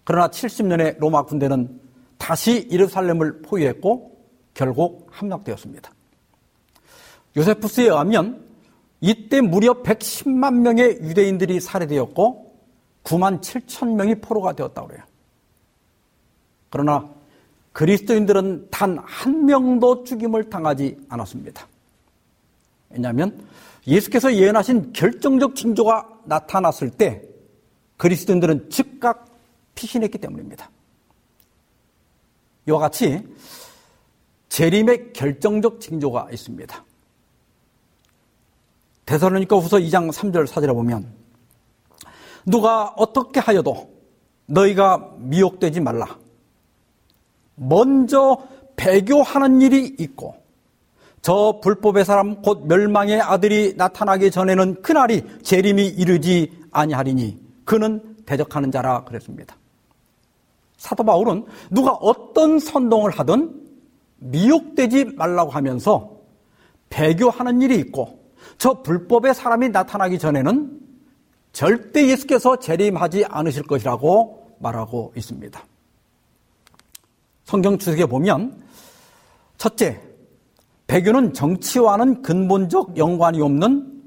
그러나 0.03 0.29
70년에 0.29 0.97
로마 0.99 1.23
군대는 1.23 1.79
다시 2.17 2.67
예루살렘을 2.71 3.41
포위했고 3.41 4.17
결국 4.53 5.07
함락되었습니다. 5.11 5.91
요세푸스에 7.37 7.85
의하면 7.85 8.45
이때 9.01 9.41
무려 9.41 9.81
110만 9.81 10.61
명의 10.61 10.99
유대인들이 11.01 11.59
살해되었고 11.59 12.49
9만 13.03 13.41
7천 13.41 13.95
명이 13.95 14.15
포로가 14.15 14.53
되었다고 14.53 14.87
그래요. 14.87 15.03
그러나 16.69 17.09
그리스도인들은 17.73 18.69
단 18.71 18.97
한 19.05 19.45
명도 19.45 20.03
죽임을 20.03 20.49
당하지 20.49 20.97
않았습니다. 21.09 21.67
왜냐하면 22.89 23.45
예수께서 23.87 24.33
예언하신 24.33 24.93
결정적 24.93 25.55
징조가 25.55 26.21
나타났을 26.25 26.89
때 26.89 27.21
그리스도인들은 27.97 28.69
즉각 28.69 29.25
피신했기 29.75 30.17
때문입니다. 30.17 30.69
이와 32.67 32.79
같이 32.79 33.27
재림의 34.49 35.13
결정적 35.13 35.79
징조가 35.79 36.29
있습니다. 36.31 36.85
대사로니까 39.05 39.57
후서 39.57 39.77
2장 39.77 40.11
3절 40.11 40.45
4절에 40.47 40.73
보면 40.73 41.11
누가 42.45 42.93
어떻게 42.95 43.39
하여도 43.39 43.91
너희가 44.45 45.15
미혹되지 45.17 45.79
말라. 45.81 46.17
먼저 47.59 48.37
배교하는 48.75 49.61
일이 49.61 49.95
있고 49.99 50.35
저 51.21 51.59
불법의 51.61 52.05
사람 52.05 52.41
곧 52.41 52.65
멸망의 52.65 53.19
아들이 53.21 53.73
나타나기 53.75 54.31
전에는 54.31 54.81
그날이 54.81 55.23
재림이 55.43 55.85
이르지 55.87 56.51
아니하리니 56.71 57.37
그는 57.65 58.15
대적하는 58.25 58.71
자라 58.71 59.03
그랬습니다. 59.03 59.55
사도 60.77 61.03
바울은 61.03 61.45
누가 61.69 61.91
어떤 61.91 62.57
선동을 62.57 63.11
하든 63.11 63.53
미혹되지 64.19 65.05
말라고 65.15 65.51
하면서 65.51 66.17
배교하는 66.89 67.61
일이 67.61 67.75
있고 67.79 68.19
저 68.57 68.81
불법의 68.81 69.33
사람이 69.33 69.69
나타나기 69.69 70.19
전에는 70.19 70.79
절대 71.51 72.07
예수께서 72.07 72.57
재림하지 72.57 73.25
않으실 73.25 73.63
것이라고 73.63 74.55
말하고 74.59 75.13
있습니다. 75.15 75.61
성경 77.49 77.79
주석에 77.79 78.05
보면 78.05 78.61
첫째, 79.57 79.99
배교는 80.85 81.33
정치와는 81.33 82.21
근본적 82.21 82.95
연관이 82.95 83.41
없는 83.41 84.03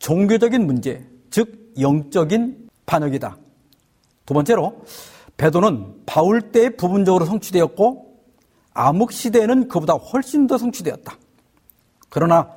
종교적인 0.00 0.66
문제, 0.66 1.06
즉 1.30 1.74
영적인 1.78 2.68
반역이다. 2.84 3.36
두 4.26 4.34
번째로 4.34 4.82
배도는 5.36 6.02
바울 6.06 6.50
때 6.50 6.70
부분적으로 6.70 7.24
성취되었고 7.24 8.20
암흑 8.74 9.12
시대에는 9.12 9.68
그보다 9.68 9.92
훨씬 9.92 10.48
더 10.48 10.58
성취되었다. 10.58 11.16
그러나 12.08 12.50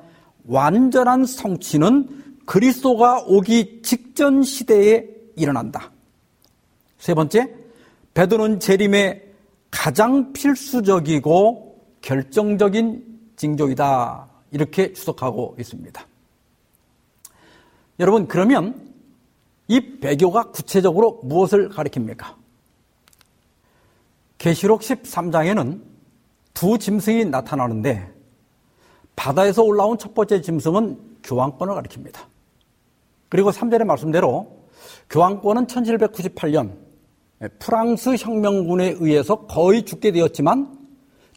완전한 0.44 1.24
성취는 1.24 2.40
그리스도가 2.46 3.22
오기 3.28 3.82
직전 3.82 4.42
시대에 4.42 5.06
일어난다. 5.36 5.92
세 6.98 7.14
번째, 7.14 7.54
베드로는 8.14 8.58
재림의 8.58 9.25
가장 9.76 10.32
필수적이고 10.32 11.84
결정적인 12.00 13.04
징조이다. 13.36 14.28
이렇게 14.50 14.92
추석하고 14.94 15.54
있습니다. 15.58 16.06
여러분, 18.00 18.26
그러면 18.26 18.90
이 19.68 19.98
배교가 20.00 20.50
구체적으로 20.50 21.20
무엇을 21.24 21.68
가리킵니까? 21.68 22.34
계시록 24.38 24.80
13장에는 24.80 25.82
두 26.54 26.78
짐승이 26.78 27.26
나타나는데 27.26 28.12
바다에서 29.14 29.62
올라온 29.62 29.98
첫 29.98 30.14
번째 30.14 30.40
짐승은 30.40 31.18
교황권을 31.22 31.74
가리킵니다. 31.74 32.20
그리고 33.28 33.50
3절의 33.50 33.84
말씀대로 33.84 34.64
교황권은 35.10 35.66
1798년 35.66 36.85
프랑스 37.58 38.16
혁명군에 38.16 38.96
의해서 38.98 39.46
거의 39.46 39.84
죽게 39.84 40.12
되었지만 40.12 40.78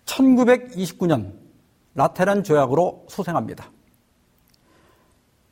1929년 0.06 1.34
라테란 1.96 2.44
조약으로 2.44 3.06
소생합니다. 3.10 3.72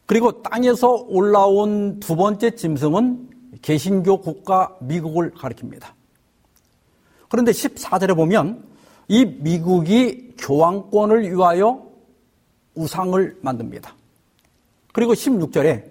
그리고 0.06 0.42
땅에서 0.42 1.06
올라온 1.08 2.00
두 2.00 2.16
번째 2.16 2.52
짐승은 2.52 3.30
개신교 3.62 4.22
국가 4.22 4.76
미국을 4.82 5.32
가리킵니다. 5.32 5.88
그런데 7.30 7.52
14절에 7.52 8.16
보면 8.16 8.64
이 9.10 9.26
미국이 9.26 10.34
교황권을 10.38 11.30
위하여 11.30 11.86
우상을 12.76 13.38
만듭니다. 13.42 13.96
그리고 14.94 15.14
16절에 15.14 15.84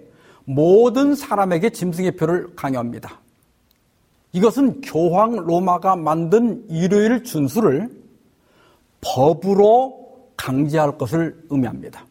모든 0.45 1.13
사람에게 1.13 1.69
짐승의 1.69 2.15
표를 2.15 2.55
강요합니다. 2.55 3.19
이것은 4.37 4.81
교황 4.81 5.35
로마가 5.35 5.95
만든 5.95 6.63
일요일 6.69 7.23
준수를 7.23 7.89
법으로 9.01 10.29
강제할 10.37 10.99
것을 10.99 11.43
의미합니다. 11.49 12.05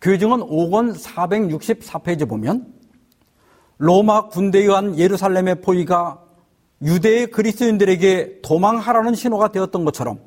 교증은 0.00 0.38
5권 0.38 0.96
464페이지 0.96 2.28
보면 2.28 2.72
로마 3.78 4.28
군대에 4.28 4.62
의한 4.62 4.96
예루살렘의 4.96 5.62
포위가 5.62 6.22
유대의 6.80 7.32
그리스도인들에게 7.32 8.42
도망하라는 8.42 9.16
신호가 9.16 9.50
되었던 9.50 9.84
것처럼 9.84 10.20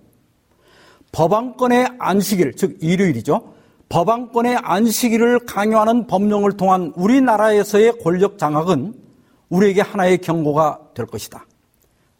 법안권의 1.14 1.92
안식일, 1.98 2.56
즉 2.56 2.78
일요일이죠. 2.82 3.54
법안권의 3.88 4.58
안식일을 4.58 5.46
강요하는 5.46 6.08
법령을 6.08 6.58
통한 6.58 6.92
우리나라에서의 6.98 8.00
권력 8.04 8.38
장악은 8.38 9.05
우리에게 9.50 9.82
하나의 9.82 10.20
경고가 10.20 10.92
될 10.94 11.06
것이다. 11.06 11.46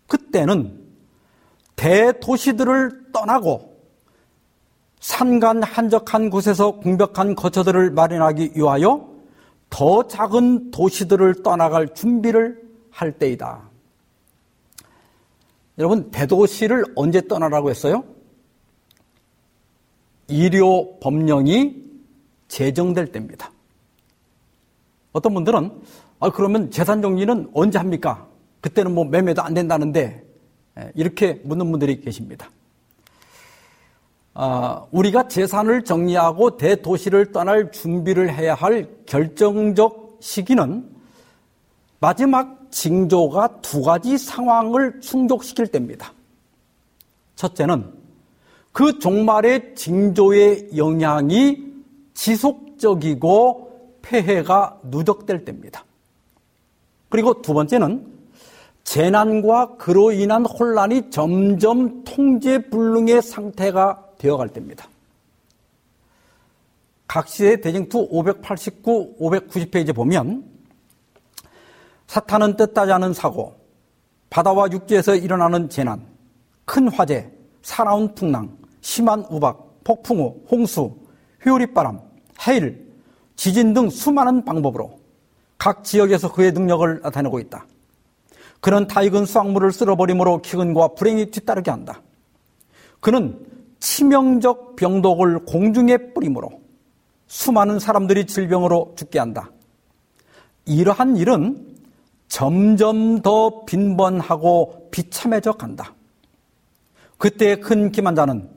그때는 0.08 0.86
대도시들을 1.76 3.12
떠나고 3.12 3.76
산간 5.00 5.62
한적한 5.64 6.30
곳에서 6.30 6.72
공벽한 6.72 7.36
거처들을 7.36 7.92
마련하기 7.92 8.52
위하여 8.56 9.14
더 9.70 10.08
작은 10.08 10.72
도시들을 10.72 11.44
떠나갈 11.44 11.94
준비를 11.94 12.62
할 12.90 13.12
때이다. 13.12 13.70
여러분, 15.78 16.10
대도시를 16.12 16.86
언제 16.96 17.28
떠나라고 17.28 17.70
했어요? 17.70 18.04
일요 20.28 20.98
법령이 21.00 21.84
제정될 22.48 23.12
때입니다. 23.12 23.52
어떤 25.12 25.34
분들은 25.34 25.82
아, 26.20 26.30
그러면 26.30 26.72
재산 26.72 27.02
정리는 27.02 27.50
언제 27.54 27.78
합니까? 27.78 28.28
그때는 28.62 28.94
뭐 28.94 29.06
매매도 29.06 29.42
안 29.42 29.54
된다는데 29.54 30.24
예, 30.80 30.92
이렇게 30.96 31.42
묻는 31.44 31.70
분들이 31.72 32.02
계십니다. 32.02 32.50
아, 34.34 34.86
우리가 34.92 35.28
재산을 35.28 35.84
정리하고 35.84 36.58
대도시를 36.58 37.32
떠날 37.32 37.72
준비를 37.72 38.34
해야 38.34 38.54
할 38.54 38.90
결정적 39.06 40.18
시기는 40.20 40.90
마지막 42.00 42.70
징조가 42.72 43.62
두 43.62 43.82
가지 43.82 44.18
상황을 44.18 45.00
충족시킬 45.00 45.68
때입니다. 45.68 46.12
첫째는 47.36 47.94
그 48.74 49.00
종말의 49.00 49.76
징조의 49.76 50.72
영향이 50.76 51.64
지속적이고 52.14 54.00
폐해가 54.02 54.80
누적될 54.84 55.46
때입니다. 55.46 55.86
그리고 57.16 57.42
두 57.42 57.54
번째는 57.54 58.06
재난과 58.84 59.78
그로 59.78 60.12
인한 60.12 60.46
혼란이 60.46 61.10
점점 61.12 62.04
통제 62.04 62.70
불능의 62.70 63.22
상태가 63.22 64.04
되어갈 64.18 64.50
때입니다. 64.50 64.86
각시의 67.08 67.62
대징투 67.62 68.10
589, 68.12 69.16
590페이지 69.18 69.96
보면 69.96 70.44
사탄은 72.08 72.58
뜻하지 72.58 72.92
않은 72.92 73.14
사고, 73.14 73.56
바다와 74.30 74.70
육지에서 74.74 75.16
일어나는 75.16 75.70
재난, 75.70 76.06
큰 76.66 76.90
화재, 76.90 77.32
사나운 77.62 78.14
풍랑, 78.14 78.58
심한 78.82 79.22
우박, 79.30 79.86
폭풍우, 79.86 80.42
홍수, 80.52 80.94
회오리바람, 81.46 81.98
해일, 82.46 82.94
지진 83.38 83.74
등 83.74 83.90
수많은 83.90 84.44
방법으로 84.44 85.05
각 85.58 85.84
지역에서 85.84 86.32
그의 86.32 86.52
능력을 86.52 87.02
나타내고 87.02 87.40
있다. 87.40 87.66
그는 88.60 88.88
다익은 88.88 89.26
수확물을 89.26 89.72
쓸어버림으로 89.72 90.42
기근과 90.42 90.90
불행이 90.96 91.32
뒤따르게 91.32 91.72
한다. 91.72 92.02
그는 93.00 93.46
치명적 93.80 94.76
병독을 94.76 95.46
공중에 95.46 96.14
뿌림으로 96.14 96.62
수많은 97.28 97.80
사람들이 97.80 98.26
질병으로 98.26 98.96
죽게 98.98 99.20
한다. 99.20 99.52
이러한 100.66 101.18
일은 101.18 101.76
점점 102.28 103.22
더 103.22 103.66
빈번하고 103.66 104.90
비참해져 104.92 105.54
간다. 105.54 105.94
그때 107.18 107.58
큰 107.58 107.92
기만자는 107.92 108.50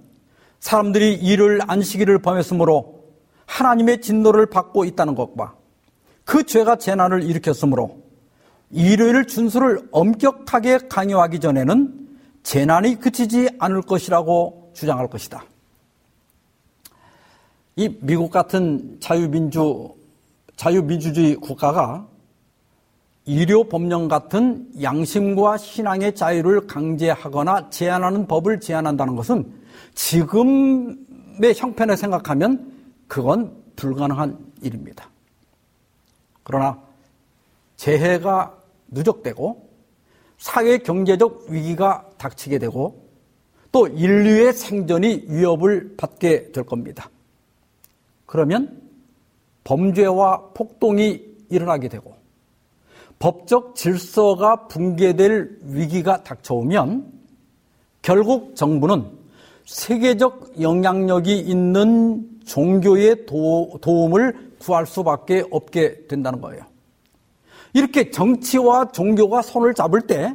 사람들이 0.60 1.14
이를 1.14 1.60
안식일을 1.66 2.22
범했으므로 2.22 3.04
하나님의 3.46 4.00
진노를 4.00 4.46
받고 4.46 4.84
있다는 4.84 5.14
것과 5.14 5.57
그 6.28 6.44
죄가 6.44 6.76
재난을 6.76 7.22
일으켰으므로 7.22 8.02
일요일 8.70 9.26
준수를 9.26 9.88
엄격하게 9.90 10.80
강요하기 10.90 11.40
전에는 11.40 12.06
재난이 12.42 12.96
그치지 12.96 13.48
않을 13.58 13.80
것이라고 13.80 14.72
주장할 14.74 15.08
것이다. 15.08 15.42
이 17.76 17.96
미국 18.02 18.30
같은 18.30 18.98
자유민주, 19.00 19.88
자유민주주의 20.56 21.34
국가가 21.34 22.06
일요 23.24 23.64
법령 23.64 24.08
같은 24.08 24.68
양심과 24.82 25.56
신앙의 25.56 26.14
자유를 26.14 26.66
강제하거나 26.66 27.70
제한하는 27.70 28.26
법을 28.26 28.60
제한한다는 28.60 29.16
것은 29.16 29.50
지금의 29.94 31.54
형편을 31.56 31.96
생각하면 31.96 32.70
그건 33.06 33.50
불가능한 33.76 34.36
일입니다. 34.60 35.08
그러나 36.48 36.80
재해가 37.76 38.56
누적되고 38.88 39.68
사회 40.38 40.78
경제적 40.78 41.44
위기가 41.50 42.08
닥치게 42.16 42.58
되고 42.58 43.06
또 43.70 43.86
인류의 43.86 44.54
생존이 44.54 45.26
위협을 45.28 45.96
받게 45.98 46.52
될 46.52 46.64
겁니다. 46.64 47.10
그러면 48.24 48.80
범죄와 49.64 50.52
폭동이 50.54 51.22
일어나게 51.50 51.88
되고 51.88 52.16
법적 53.18 53.76
질서가 53.76 54.68
붕괴될 54.68 55.58
위기가 55.64 56.22
닥쳐오면 56.22 57.12
결국 58.00 58.56
정부는 58.56 59.04
세계적 59.66 60.62
영향력이 60.62 61.40
있는 61.40 62.26
종교의 62.46 63.26
도, 63.26 63.76
도움을 63.82 64.47
구할 64.58 64.86
수밖에 64.86 65.44
없게 65.50 66.06
된다는 66.06 66.40
거예요. 66.40 66.64
이렇게 67.72 68.10
정치와 68.10 68.92
종교가 68.92 69.42
손을 69.42 69.74
잡을 69.74 70.06
때 70.06 70.34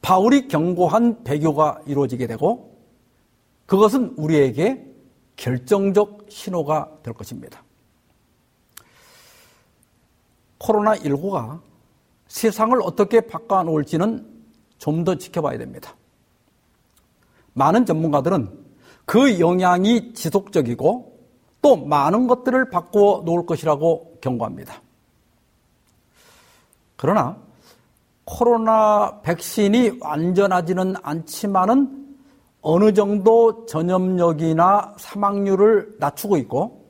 바울이 0.00 0.48
경고한 0.48 1.24
배교가 1.24 1.80
이루어지게 1.86 2.26
되고 2.26 2.76
그것은 3.66 4.14
우리에게 4.16 4.84
결정적 5.36 6.26
신호가 6.28 6.90
될 7.02 7.14
것입니다. 7.14 7.62
코로나19가 10.58 11.60
세상을 12.28 12.78
어떻게 12.82 13.20
바꿔놓을지는 13.20 14.32
좀 14.78 15.04
더 15.04 15.14
지켜봐야 15.14 15.58
됩니다. 15.58 15.94
많은 17.52 17.86
전문가들은 17.86 18.50
그 19.04 19.38
영향이 19.38 20.12
지속적이고 20.12 21.11
또 21.62 21.76
많은 21.76 22.26
것들을 22.26 22.68
바꾸어 22.70 23.22
놓을 23.24 23.46
것이라고 23.46 24.18
경고합니다. 24.20 24.82
그러나 26.96 27.36
코로나 28.24 29.20
백신이 29.22 29.98
완전하지는 30.00 30.94
않지만은 31.02 32.16
어느 32.60 32.92
정도 32.92 33.66
전염력이나 33.66 34.94
사망률을 34.98 35.96
낮추고 35.98 36.36
있고 36.38 36.84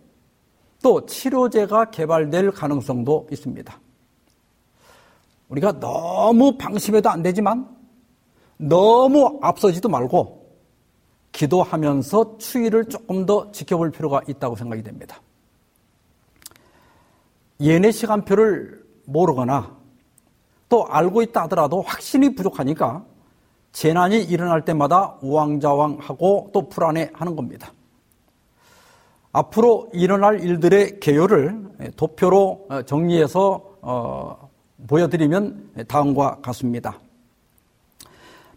또 0.83 1.07
치료제가 1.07 1.87
개발될 1.91 2.51
가능성도 2.51 3.29
있습니다. 3.31 3.81
우리가 5.49 5.81
너무 5.81 6.57
방심해도 6.57 7.09
안 7.09 7.23
되지만 7.23 7.69
너무 8.57 9.39
앞서지도 9.43 9.89
말고 9.89 10.42
기도하면서 11.33 12.39
추위를 12.39 12.87
조금 12.87 13.27
더 13.27 13.51
지켜볼 13.51 13.91
필요가 13.91 14.21
있다고 14.29 14.57
생각이 14.57 14.83
됩니다. 14.83 15.21
예내 17.61 17.91
시간표를 17.91 18.85
모르거나 19.07 19.77
또 20.69 20.87
알고 20.87 21.23
있다 21.23 21.43
하더라도 21.43 21.83
확신이 21.83 22.35
부족하니까 22.35 23.05
재난이 23.73 24.23
일어날 24.25 24.65
때마다 24.65 25.17
우왕좌왕하고 25.23 26.51
또 26.53 26.69
불안해하는 26.69 27.37
겁니다. 27.37 27.73
앞으로 29.33 29.89
일어날 29.95 30.41
일들의 30.41 31.01
개요를 31.01 31.93
도표로 31.97 32.67
어, 32.69 32.83
정리해서 32.83 33.63
어, 33.81 34.51
보여드리면 34.87 35.87
다음과 35.89 36.41
같습니다. 36.43 36.99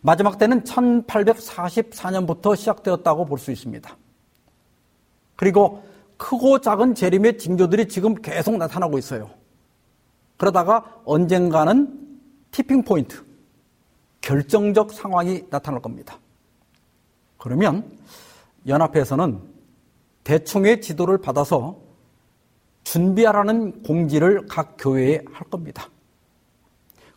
마지막 0.06 0.38
때는 0.38 0.62
1844년부터 0.64 2.56
시작되었다고 2.56 3.26
볼 3.26 3.40
수 3.40 3.52
있습니다. 3.52 3.98
그리고 5.36 5.84
크고 6.18 6.62
작은 6.62 6.94
재림의 6.94 7.40
징조들이 7.40 7.88
지금 7.88 8.14
계속 8.14 8.56
나타나고 8.58 9.00
있어요. 9.00 9.32
그러다가 10.38 11.02
언젠가는 11.06 12.20
티핑 12.52 12.84
포인트, 12.84 13.24
결정적 14.22 14.94
상황이 14.94 15.44
나타날 15.50 15.82
겁니다. 15.82 16.20
그러면 17.40 17.98
연합회에서는 18.68 19.42
대충의 20.24 20.82
지도를 20.82 21.18
받아서 21.18 21.80
준비하라는 22.84 23.82
공지를 23.82 24.46
각 24.46 24.76
교회에 24.78 25.24
할 25.34 25.50
겁니다. 25.50 25.90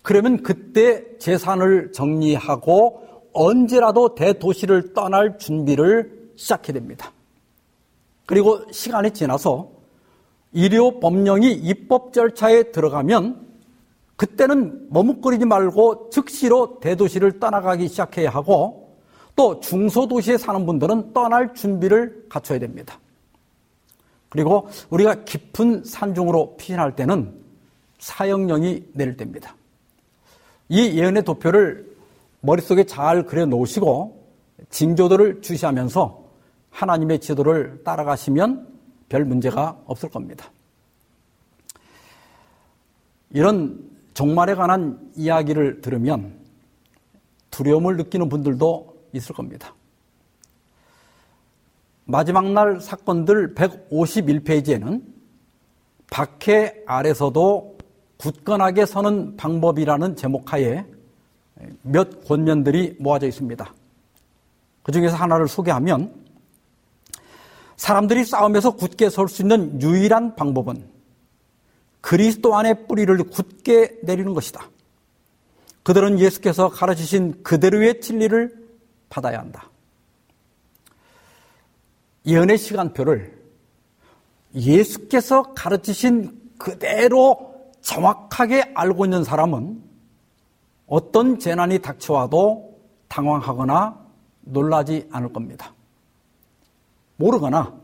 그러면 0.09 0.42
그때 0.42 1.04
재산을 1.18 1.92
정리하고 1.92 3.26
언제라도 3.34 4.14
대도시를 4.14 4.94
떠날 4.94 5.36
준비를 5.36 6.30
시작해야 6.34 6.72
됩니다. 6.72 7.12
그리고 8.24 8.59
시간이 8.72 9.11
지나서 9.11 9.70
일요 10.52 10.98
법령이 10.98 11.52
입법 11.52 12.14
절차에 12.14 12.72
들어가면 12.72 13.48
그때는 14.16 14.86
머뭇거리지 14.88 15.44
말고 15.44 16.09
즉시로 16.09 16.80
대도시를 16.80 17.38
떠나가기 17.38 17.86
시작해야 17.88 18.30
하고 18.30 18.96
또 19.36 19.61
중소도시에 19.61 20.38
사는 20.38 20.64
분들은 20.64 21.12
떠날 21.12 21.52
준비를 21.52 22.28
갖춰야 22.30 22.59
됩니다. 22.59 22.98
그리고 24.30 24.68
우리가 24.88 25.24
깊은 25.24 25.84
산중으로 25.84 26.56
피신할 26.56 26.96
때는 26.96 27.38
사형령이 27.98 28.84
내릴 28.94 29.14
때입니다. 29.18 29.57
이 30.68 30.98
예언의 30.98 31.24
도표를 31.24 31.96
머릿속에 32.40 32.84
잘 32.84 33.24
그려 33.24 33.46
놓으시고 33.46 34.26
징조들을 34.70 35.42
주시하면서 35.42 36.24
하나님의 36.70 37.20
지도를 37.20 37.82
따라가시면 37.84 38.68
별 39.08 39.24
문제가 39.24 39.80
없을 39.86 40.08
겁니다. 40.10 40.50
이런 43.30 43.88
종말에 44.14 44.54
관한 44.54 45.10
이야기를 45.16 45.80
들으면 45.80 46.34
두려움을 47.50 47.96
느끼는 47.96 48.28
분들도 48.28 48.96
있을 49.12 49.34
겁니다. 49.34 49.74
마지막 52.04 52.50
날 52.52 52.80
사건들 52.80 53.54
151페이지에는 53.54 55.02
박해 56.10 56.82
아래서도 56.86 57.77
굳건하게 58.18 58.86
서는 58.86 59.36
방법이라는 59.36 60.16
제목하에 60.16 60.84
몇 61.82 62.24
권면들이 62.26 62.96
모아져 63.00 63.26
있습니다. 63.26 63.74
그 64.82 64.92
중에서 64.92 65.16
하나를 65.16 65.48
소개하면 65.48 66.14
사람들이 67.76 68.24
싸움에서 68.24 68.72
굳게 68.72 69.08
설 69.08 69.28
수 69.28 69.42
있는 69.42 69.80
유일한 69.80 70.34
방법은 70.34 70.84
그리스도 72.00 72.56
안에 72.56 72.86
뿌리를 72.86 73.16
굳게 73.24 74.00
내리는 74.02 74.34
것이다. 74.34 74.68
그들은 75.82 76.18
예수께서 76.18 76.68
가르치신 76.68 77.42
그대로의 77.42 78.00
진리를 78.00 78.68
받아야 79.08 79.38
한다. 79.38 79.70
예언의 82.26 82.58
시간표를 82.58 83.38
예수께서 84.54 85.54
가르치신 85.54 86.52
그대로 86.58 87.57
정확하게 87.80 88.72
알고 88.74 89.06
있는 89.06 89.24
사람은 89.24 89.82
어떤 90.86 91.38
재난이 91.38 91.80
닥쳐와도 91.80 92.78
당황하거나 93.08 93.98
놀라지 94.40 95.08
않을 95.10 95.32
겁니다. 95.32 95.72
모르거나 97.16 97.74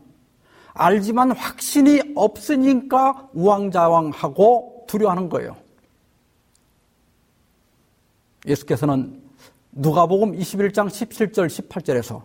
알지만 0.73 1.31
확신이 1.31 2.01
없으니까 2.15 3.29
우왕좌왕하고 3.33 4.85
두려워하는 4.87 5.29
거예요. 5.29 5.55
예수께서는 8.45 9.21
누가복음 9.71 10.37
21장 10.37 10.87
17절 10.87 11.47
18절에서 11.47 12.21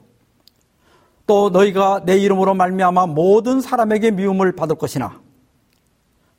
또 1.27 1.51
너희가 1.51 2.05
내 2.05 2.19
이름으로 2.19 2.55
말미암아 2.55 3.07
모든 3.07 3.61
사람에게 3.61 4.11
미움을 4.11 4.53
받을 4.53 4.77
것이나 4.77 5.21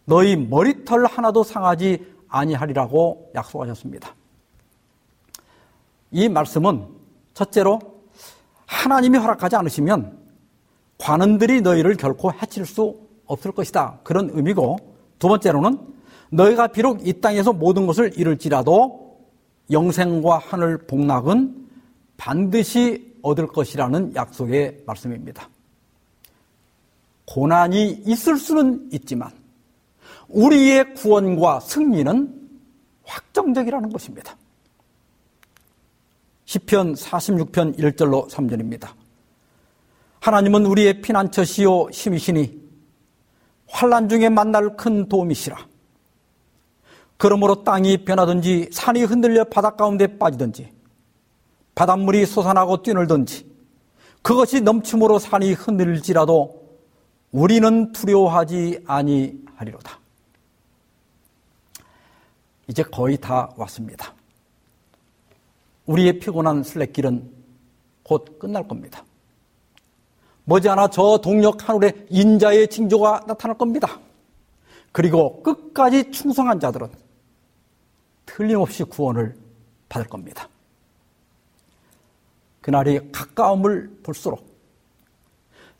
너희 0.05 0.35
머리털 0.35 1.05
하나도 1.05 1.43
상하지 1.43 2.05
아니하리라고 2.27 3.31
약속하셨습니다. 3.35 4.15
이 6.11 6.29
말씀은 6.29 6.87
첫째로 7.33 7.79
하나님이 8.65 9.17
허락하지 9.17 9.55
않으시면 9.55 10.17
관원들이 10.97 11.61
너희를 11.61 11.95
결코 11.95 12.31
해칠 12.31 12.65
수 12.65 12.99
없을 13.25 13.51
것이다. 13.51 13.99
그런 14.03 14.29
의미고 14.33 14.77
두 15.19 15.27
번째로는 15.27 15.79
너희가 16.29 16.67
비록 16.67 17.05
이 17.07 17.19
땅에서 17.19 17.53
모든 17.53 17.87
것을 17.87 18.17
잃을지라도 18.17 19.19
영생과 19.71 20.37
하늘 20.37 20.77
복락은 20.79 21.69
반드시 22.17 23.15
얻을 23.21 23.47
것이라는 23.47 24.15
약속의 24.15 24.83
말씀입니다. 24.85 25.49
고난이 27.25 28.03
있을 28.05 28.37
수는 28.37 28.89
있지만 28.91 29.31
우리의 30.33 30.93
구원과 30.95 31.59
승리는 31.61 32.41
확정적이라는 33.03 33.89
것입니다. 33.89 34.35
시편 36.45 36.95
46편 36.95 37.77
1절로 37.77 38.29
3절입니다. 38.29 38.89
하나님은 40.19 40.65
우리의 40.65 41.01
피난처시요 41.01 41.89
힘이시니 41.91 42.61
환란 43.67 44.09
중에 44.09 44.29
만날 44.29 44.75
큰 44.75 45.07
도움이시라. 45.07 45.57
그러므로 47.17 47.63
땅이 47.63 48.03
변하든지 48.03 48.69
산이 48.71 49.03
흔들려 49.03 49.45
바닷 49.45 49.77
가운데 49.77 50.17
빠지든지 50.17 50.71
바닷물이 51.75 52.25
솟아나고 52.25 52.83
뛰놀든지 52.83 53.49
그것이 54.21 54.61
넘침으로 54.61 55.19
산이 55.19 55.53
흔들지라도 55.53 56.61
우리는 57.31 57.91
두려워하지 57.91 58.83
아니하리로다. 58.85 60.00
이제 62.71 62.83
거의 62.83 63.17
다 63.17 63.51
왔습니다. 63.57 64.13
우리의 65.87 66.19
피곤한 66.19 66.63
슬랙길은 66.63 67.29
곧 68.01 68.39
끝날 68.39 68.65
겁니다. 68.65 69.03
머지않아 70.45 70.87
저 70.87 71.19
동력 71.21 71.67
하늘에 71.67 72.05
인자의 72.09 72.69
징조가 72.69 73.25
나타날 73.27 73.57
겁니다. 73.57 73.99
그리고 74.93 75.43
끝까지 75.43 76.11
충성한 76.11 76.61
자들은 76.61 76.87
틀림없이 78.25 78.85
구원을 78.85 79.35
받을 79.89 80.07
겁니다. 80.07 80.47
그날이 82.61 83.11
가까움을 83.11 83.99
볼수록 84.01 84.49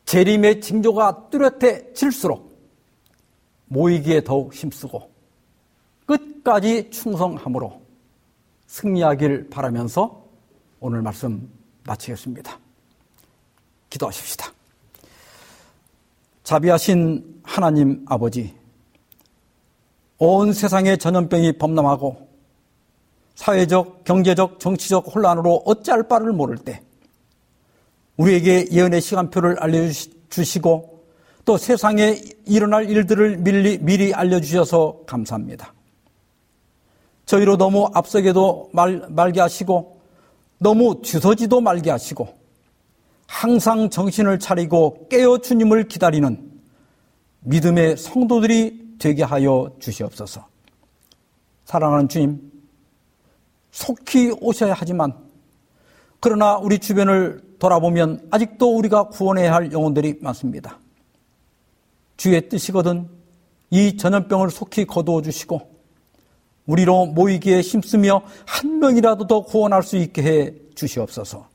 재림의 0.04 0.60
징조가 0.60 1.30
뚜렷해질수록 1.30 2.52
모이기에 3.68 4.24
더욱 4.24 4.52
힘쓰고 4.52 5.11
끝까지 6.18 6.90
충성함으로 6.90 7.80
승리하길 8.66 9.50
바라면서 9.50 10.24
오늘 10.80 11.02
말씀 11.02 11.48
마치겠습니다. 11.84 12.58
기도하십시다. 13.90 14.52
자비하신 16.42 17.40
하나님 17.42 18.04
아버지, 18.08 18.54
온 20.18 20.52
세상의 20.52 20.98
전염병이 20.98 21.58
범람하고 21.58 22.28
사회적, 23.34 24.04
경제적, 24.04 24.60
정치적 24.60 25.14
혼란으로 25.14 25.62
어찌할 25.66 26.08
바를 26.08 26.32
모를 26.32 26.56
때 26.56 26.82
우리에게 28.16 28.68
예언의 28.70 29.00
시간표를 29.00 29.58
알려주시고 29.58 31.04
또 31.44 31.56
세상에 31.56 32.20
일어날 32.46 32.88
일들을 32.88 33.38
미리, 33.38 33.78
미리 33.78 34.14
알려주셔서 34.14 35.02
감사합니다. 35.06 35.74
저희로 37.32 37.56
너무 37.56 37.88
앞서게도 37.94 38.70
말, 38.74 39.06
말게 39.08 39.40
하시고 39.40 40.02
너무 40.58 41.00
뒤서지도 41.00 41.62
말게 41.62 41.90
하시고 41.90 42.28
항상 43.26 43.88
정신을 43.88 44.38
차리고 44.38 45.08
깨어 45.08 45.38
주님을 45.38 45.88
기다리는 45.88 46.52
믿음의 47.40 47.96
성도들이 47.96 48.98
되게 48.98 49.22
하여 49.22 49.70
주시옵소서. 49.80 50.46
사랑하는 51.64 52.06
주님, 52.10 52.52
속히 53.70 54.34
오셔야 54.38 54.74
하지만 54.76 55.14
그러나 56.20 56.58
우리 56.58 56.78
주변을 56.78 57.56
돌아보면 57.58 58.28
아직도 58.30 58.76
우리가 58.76 59.04
구원해야 59.08 59.54
할 59.54 59.72
영혼들이 59.72 60.18
많습니다. 60.20 60.78
주의 62.18 62.46
뜻이거든 62.50 63.08
이 63.70 63.96
전염병을 63.96 64.50
속히 64.50 64.84
거두어 64.84 65.22
주시고 65.22 65.71
우리로 66.66 67.06
모이기에 67.06 67.60
힘쓰며 67.60 68.22
한 68.46 68.78
명이라도 68.78 69.26
더 69.26 69.42
구원할 69.42 69.82
수 69.82 69.96
있게 69.96 70.22
해 70.22 70.52
주시옵소서. 70.74 71.48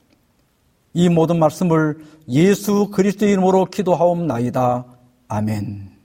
이 0.94 1.10
모든 1.10 1.40
말씀을 1.40 2.00
예수 2.30 2.90
그리스도의 2.90 3.34
이름으로 3.34 3.66
기도하옵나이다. 3.66 4.86
아멘. 5.28 5.97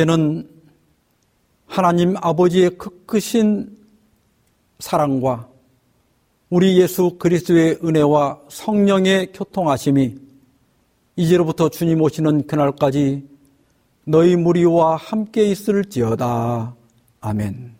이제는 0.00 0.48
하나님 1.66 2.14
아버지의 2.16 2.78
크크신 2.78 3.76
사랑과 4.78 5.48
우리 6.48 6.80
예수 6.80 7.18
그리스도의 7.18 7.80
은혜와 7.84 8.40
성령의 8.48 9.32
교통하심이 9.32 10.16
이제로부터 11.16 11.68
주님 11.68 12.00
오시는 12.00 12.46
그날까지 12.46 13.28
너희 14.04 14.36
무리와 14.36 14.96
함께 14.96 15.44
있을지어다. 15.44 16.74
아멘. 17.20 17.79